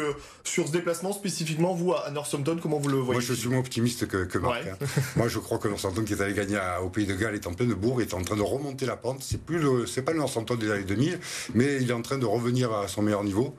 sur 0.44 0.66
ce 0.66 0.72
déplacement 0.72 1.12
spécifiquement, 1.12 1.74
vous, 1.74 1.92
à 1.92 2.10
Northampton, 2.10 2.58
comment 2.60 2.78
vous 2.78 2.88
le 2.88 2.96
voyez? 2.96 3.20
Moi, 3.20 3.20
je 3.20 3.34
suis 3.34 3.48
moins 3.48 3.58
optimiste 3.58 4.06
que, 4.06 4.24
que 4.24 4.38
Marc. 4.38 4.64
Ouais. 4.64 4.70
Hein. 4.70 4.86
Moi, 5.16 5.28
je 5.28 5.38
crois 5.38 5.58
que 5.58 5.68
Northampton, 5.68 6.04
qui 6.04 6.12
est 6.12 6.20
allé 6.20 6.34
gagner 6.34 6.56
à, 6.56 6.82
au 6.82 6.90
Pays 6.90 7.06
de 7.06 7.14
Galles, 7.14 7.34
est 7.34 7.46
en 7.46 7.54
pleine 7.54 7.72
bourre, 7.74 8.02
est 8.02 8.14
en 8.14 8.22
train 8.22 8.36
de 8.36 8.42
remonter 8.42 8.86
la 8.86 8.96
pente. 8.96 9.22
C'est 9.22 9.40
plus 9.40 9.58
le, 9.58 9.86
c'est 9.86 10.02
pas 10.02 10.12
le 10.12 10.18
Northampton 10.18 10.56
des 10.56 10.70
années 10.70 10.84
2000, 10.84 11.18
mais 11.54 11.76
il 11.80 11.90
est 11.90 11.94
en 11.94 12.02
train 12.02 12.18
de 12.18 12.26
revenir 12.26 12.72
à 12.72 12.88
son 12.88 13.02
meilleur 13.02 13.24
niveau. 13.24 13.54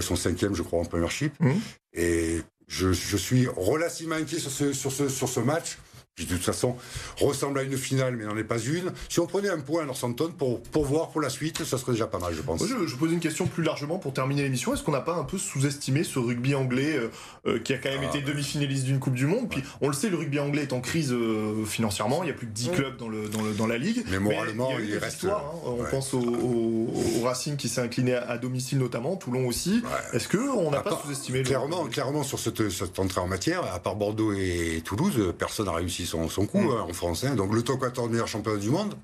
Son 0.00 0.16
cinquième, 0.16 0.54
je 0.54 0.62
crois, 0.62 0.80
en 0.80 0.86
Premiership. 0.86 1.34
Mmh. 1.38 1.50
Et 1.92 2.40
je, 2.66 2.92
je, 2.92 3.16
suis 3.18 3.46
relativement 3.48 4.14
inquiet 4.14 4.38
sur 4.38 4.50
ce, 4.50 4.72
sur 4.72 4.90
ce, 4.90 5.08
sur 5.10 5.28
ce 5.28 5.40
match 5.40 5.76
qui 6.16 6.26
de 6.26 6.34
toute 6.34 6.44
façon 6.44 6.76
ressemble 7.18 7.58
à 7.58 7.62
une 7.62 7.78
finale, 7.78 8.16
mais 8.16 8.24
n'en 8.24 8.36
est 8.36 8.44
pas 8.44 8.58
une. 8.58 8.92
Si 9.08 9.18
on 9.18 9.26
prenait 9.26 9.48
un 9.48 9.60
point 9.60 9.82
à 9.82 9.86
Northampton 9.86 10.30
pour, 10.36 10.60
pour 10.60 10.84
voir 10.84 11.08
pour 11.08 11.22
la 11.22 11.30
suite, 11.30 11.64
ça 11.64 11.78
serait 11.78 11.92
déjà 11.92 12.06
pas 12.06 12.18
mal, 12.18 12.34
je 12.34 12.42
pense. 12.42 12.62
Je, 12.66 12.86
je 12.86 12.96
pose 12.96 13.12
une 13.12 13.20
question 13.20 13.46
plus 13.46 13.62
largement 13.62 13.98
pour 13.98 14.12
terminer 14.12 14.42
l'émission. 14.42 14.74
Est-ce 14.74 14.82
qu'on 14.82 14.92
n'a 14.92 15.00
pas 15.00 15.14
un 15.14 15.24
peu 15.24 15.38
sous-estimé 15.38 16.04
ce 16.04 16.18
rugby 16.18 16.54
anglais 16.54 16.96
euh, 16.96 17.08
euh, 17.46 17.58
qui 17.58 17.72
a 17.72 17.78
quand 17.78 17.88
même 17.88 18.02
ah, 18.02 18.08
été 18.14 18.20
demi-finaliste 18.20 18.84
d'une 18.84 18.98
Coupe 18.98 19.14
du 19.14 19.26
Monde? 19.26 19.48
Puis 19.48 19.62
on 19.80 19.88
le 19.88 19.94
sait, 19.94 20.10
le 20.10 20.18
rugby 20.18 20.38
anglais 20.38 20.62
est 20.62 20.74
en 20.74 20.82
crise 20.82 21.12
euh, 21.14 21.64
financièrement. 21.64 22.22
Il 22.24 22.26
y 22.26 22.30
a 22.30 22.34
plus 22.34 22.46
de 22.46 22.52
10 22.52 22.68
ouais. 22.68 22.74
clubs 22.74 22.96
dans, 22.98 23.08
le, 23.08 23.30
dans, 23.30 23.40
le, 23.40 23.54
dans 23.54 23.66
la 23.66 23.78
ligue. 23.78 24.04
Mais 24.10 24.18
moralement, 24.18 24.68
mais 24.76 24.84
il, 24.84 24.90
il 24.90 24.98
reste. 24.98 25.24
Hein. 25.24 25.38
On 25.64 25.76
ouais. 25.76 25.90
pense 25.90 26.12
au, 26.12 26.20
au, 26.20 26.92
au, 27.20 27.24
Racing 27.24 27.56
qui 27.56 27.70
s'est 27.70 27.80
incliné 27.80 28.14
à, 28.14 28.28
à, 28.28 28.36
domicile 28.36 28.78
notamment, 28.78 29.16
Toulon 29.16 29.46
aussi. 29.46 29.82
Est-ce 30.12 30.28
qu'on 30.28 30.70
n'a 30.70 30.80
pas 30.80 31.00
sous-estimé 31.02 31.42
clairement, 31.42 31.84
le... 31.84 31.88
clairement, 31.88 32.22
sur 32.22 32.38
cette, 32.38 32.68
cette, 32.68 32.98
entrée 32.98 33.22
en 33.22 33.28
matière, 33.28 33.64
à 33.72 33.78
part 33.78 33.96
Bordeaux 33.96 34.34
et 34.34 34.82
Toulouse, 34.84 35.32
personne 35.38 35.66
n'a 35.66 35.72
réussi 35.72 36.01
son, 36.06 36.28
son 36.28 36.46
coup. 36.46 36.60
Mmh 36.60 36.80
en 36.82 36.92
français. 36.92 37.30
Donc 37.34 37.54
le 37.54 37.62
top 37.62 37.80
14 37.80 38.10
meilleur 38.10 38.28
champion 38.28 38.56
du 38.56 38.70
monde. 38.70 38.94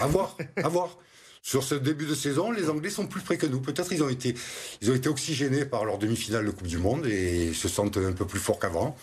À 0.00 0.06
voir, 0.06 0.36
à 0.56 0.68
voir. 0.68 0.98
Sur 1.42 1.64
ce 1.64 1.74
début 1.74 2.04
de 2.04 2.14
saison, 2.14 2.50
les 2.50 2.68
Anglais 2.68 2.90
sont 2.90 3.06
plus 3.06 3.22
près 3.22 3.38
que 3.38 3.46
nous. 3.46 3.60
Peut-être 3.60 3.90
ils 3.92 4.02
ont 4.02 4.10
été, 4.10 4.34
ils 4.82 4.90
ont 4.90 4.94
été 4.94 5.08
oxygénés 5.08 5.64
par 5.64 5.86
leur 5.86 5.96
demi-finale 5.96 6.44
de 6.44 6.50
Coupe 6.50 6.66
du 6.66 6.76
Monde 6.76 7.06
et 7.06 7.54
se 7.54 7.66
sentent 7.66 7.96
un 7.96 8.12
peu 8.12 8.26
plus 8.26 8.38
forts 8.38 8.58
qu'avant. 8.58 8.94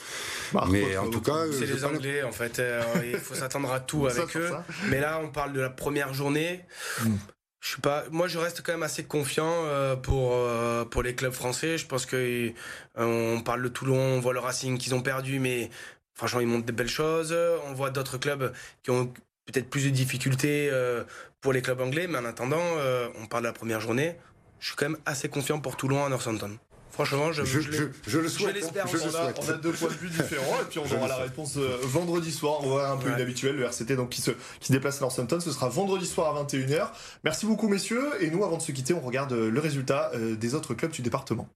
Bah, 0.54 0.68
Mais 0.70 0.98
en 0.98 1.10
tout 1.10 1.22
cas, 1.22 1.46
c'est 1.52 1.66
les 1.66 1.84
Anglais 1.84 2.22
en 2.22 2.32
fait. 2.32 2.60
Euh, 2.60 2.84
il 3.12 3.18
faut 3.18 3.34
s'attendre 3.34 3.72
à 3.72 3.80
tout 3.80 4.06
avec 4.06 4.38
eux. 4.38 4.52
Mais 4.90 5.00
là, 5.00 5.20
on 5.24 5.30
parle 5.30 5.54
de 5.54 5.62
la 5.62 5.72
première 5.72 6.14
journée. 6.14 6.64
Mm. 7.04 7.16
Je 7.60 7.70
suis 7.70 7.82
pas, 7.82 8.06
moi, 8.12 8.28
je 8.28 8.38
reste 8.38 8.62
quand 8.62 8.72
même 8.72 8.84
assez 8.84 9.04
confiant 9.04 9.52
euh, 9.66 9.96
pour 9.96 10.32
euh, 10.34 10.86
pour 10.86 11.02
les 11.02 11.16
clubs 11.16 11.34
français. 11.34 11.78
Je 11.78 11.88
pense 11.88 12.06
que 12.06 12.54
euh, 12.98 13.36
on 13.36 13.42
parle 13.42 13.64
de 13.64 13.68
Toulon, 13.68 13.98
on 13.98 14.20
voit 14.20 14.34
le 14.34 14.40
Racing 14.40 14.78
qu'ils 14.78 14.94
ont 14.94 15.02
perdu, 15.02 15.40
mais 15.40 15.70
Franchement, 16.18 16.40
ils 16.40 16.48
montrent 16.48 16.66
de 16.66 16.72
belles 16.72 16.90
choses. 16.90 17.34
On 17.68 17.74
voit 17.74 17.92
d'autres 17.92 18.18
clubs 18.18 18.52
qui 18.82 18.90
ont 18.90 19.14
peut-être 19.48 19.70
plus 19.70 19.86
de 19.86 19.90
difficultés 19.92 20.70
euh, 20.72 21.04
pour 21.42 21.54
les 21.54 21.62
clubs 21.62 21.80
anglais, 21.80 22.08
mais 22.08 22.18
en 22.18 22.26
attendant, 22.26 22.58
euh, 22.60 23.08
on 23.22 23.28
parle 23.28 23.44
de 23.44 23.48
la 23.48 23.54
première 23.54 23.80
journée. 23.80 24.16
Je 24.60 24.68
suis 24.68 24.76
quand 24.76 24.90
même 24.90 24.98
assez 25.06 25.30
confiant 25.30 25.60
pour 25.60 25.78
Toulon 25.78 26.04
à 26.04 26.10
Northampton. 26.10 26.58
Franchement, 26.90 27.32
je, 27.32 27.46
je, 27.46 27.60
je, 27.60 27.84
je 28.08 28.18
le 28.18 28.28
souhaite. 28.28 28.58
Je 28.58 28.66
on, 28.66 29.16
a, 29.16 29.32
on, 29.40 29.50
a, 29.50 29.54
deux 29.54 29.72
points 29.72 29.90
de 29.90 29.94
vue 29.94 30.10
différents 30.10 30.60
et 30.62 30.66
puis 30.68 30.80
on 30.80 30.96
aura 30.96 31.08
la 31.08 31.18
réponse 31.18 31.56
euh, 31.58 31.78
vendredi 31.84 32.32
soir. 32.32 32.62
On 32.64 32.76
va 32.76 32.90
un 32.90 32.98
peu 32.98 33.10
ouais. 33.10 33.16
inhabituel, 33.16 33.56
le 33.56 33.66
RCT 33.66 33.96
donc 33.96 34.10
qui 34.10 34.22
se, 34.22 34.32
qui 34.32 34.68
se 34.68 34.72
déplace 34.72 34.98
à 34.98 35.02
Northampton. 35.02 35.40
Ce 35.40 35.52
sera 35.52 35.70
vendredi 35.70 36.08
soir 36.08 36.36
à 36.36 36.44
21h. 36.44 36.88
Merci 37.24 37.46
beaucoup, 37.46 37.68
messieurs. 37.68 38.10
Et 38.20 38.32
nous, 38.32 38.44
avant 38.44 38.58
de 38.58 38.64
se 38.64 38.72
quitter, 38.72 38.96
on 38.96 39.02
regarde 39.02 39.32
le 39.34 39.60
résultat 39.60 40.12
des 40.16 40.56
autres 40.56 40.74
clubs 40.74 40.92
du 40.92 41.04
département. 41.04 41.48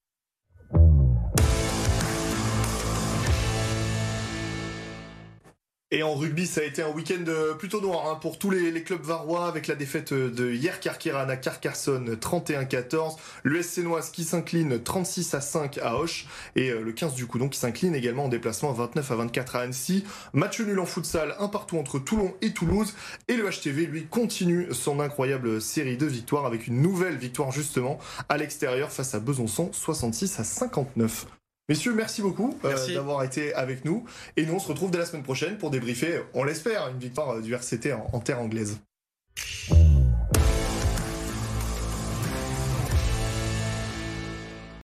Et 5.94 6.04
en 6.04 6.16
rugby, 6.16 6.48
ça 6.48 6.62
a 6.62 6.64
été 6.64 6.82
un 6.82 6.90
week-end 6.92 7.26
plutôt 7.60 7.82
noir 7.82 8.10
hein, 8.10 8.16
pour 8.16 8.40
tous 8.40 8.50
les, 8.50 8.82
clubs 8.82 9.04
varois 9.04 9.50
avec 9.50 9.68
la 9.68 9.76
défaite 9.76 10.14
de 10.14 10.50
hier 10.50 10.80
Carqueran 10.80 11.28
à 11.28 11.36
Carcassonne 11.36 12.14
31-14, 12.16 13.18
le 13.44 13.62
SC 13.62 13.80
Noise 13.80 14.10
qui 14.10 14.24
s'incline 14.24 14.82
36 14.82 15.34
à 15.34 15.42
5 15.42 15.80
à 15.80 15.98
Hoche 15.98 16.28
et 16.56 16.72
le 16.72 16.94
15 16.94 17.14
du 17.14 17.28
Coudon 17.28 17.50
qui 17.50 17.60
s'incline 17.60 17.94
également 17.94 18.24
en 18.24 18.30
déplacement 18.30 18.72
29 18.72 19.12
à 19.12 19.16
24 19.18 19.56
à 19.58 19.60
Annecy. 19.60 20.06
Match 20.32 20.62
nul 20.62 20.80
en 20.80 20.86
futsal, 20.86 21.36
un 21.40 21.50
partout 21.50 21.78
entre 21.78 22.00
Toulon 22.00 22.34
et 22.42 22.54
Toulouse 22.54 22.94
et 23.28 23.36
le 23.36 23.50
HTV 23.50 23.86
lui 23.86 24.06
continue 24.06 24.70
son 24.72 25.02
incroyable 25.02 25.62
série 25.62 25.98
de 25.98 26.06
victoires 26.06 26.46
avec 26.46 26.68
une 26.68 26.82
nouvelle 26.82 27.18
victoire 27.18 27.52
justement 27.52 28.00
à 28.30 28.38
l'extérieur 28.38 28.94
face 28.94 29.14
à 29.14 29.20
Besançon 29.20 29.72
66 29.74 30.40
à 30.40 30.46
59. 30.46 31.26
Messieurs, 31.72 31.94
merci 31.94 32.22
beaucoup 32.22 32.60
euh, 32.66 32.94
d'avoir 32.94 33.24
été 33.24 33.54
avec 33.54 33.86
nous. 33.86 34.04
Et 34.36 34.46
nous, 34.46 34.56
on 34.56 34.60
se 34.60 34.68
retrouve 34.68 34.92
dès 34.92 34.98
la 34.98 35.06
semaine 35.06 35.24
prochaine 35.24 35.58
pour 35.58 35.72
débriefer, 35.72 36.20
on 36.34 36.44
l'espère, 36.44 36.90
une 36.90 37.00
victoire 37.00 37.40
du 37.40 37.54
RCT 37.54 37.94
en, 37.94 38.10
en 38.12 38.20
terre 38.20 38.42
anglaise. 38.42 38.82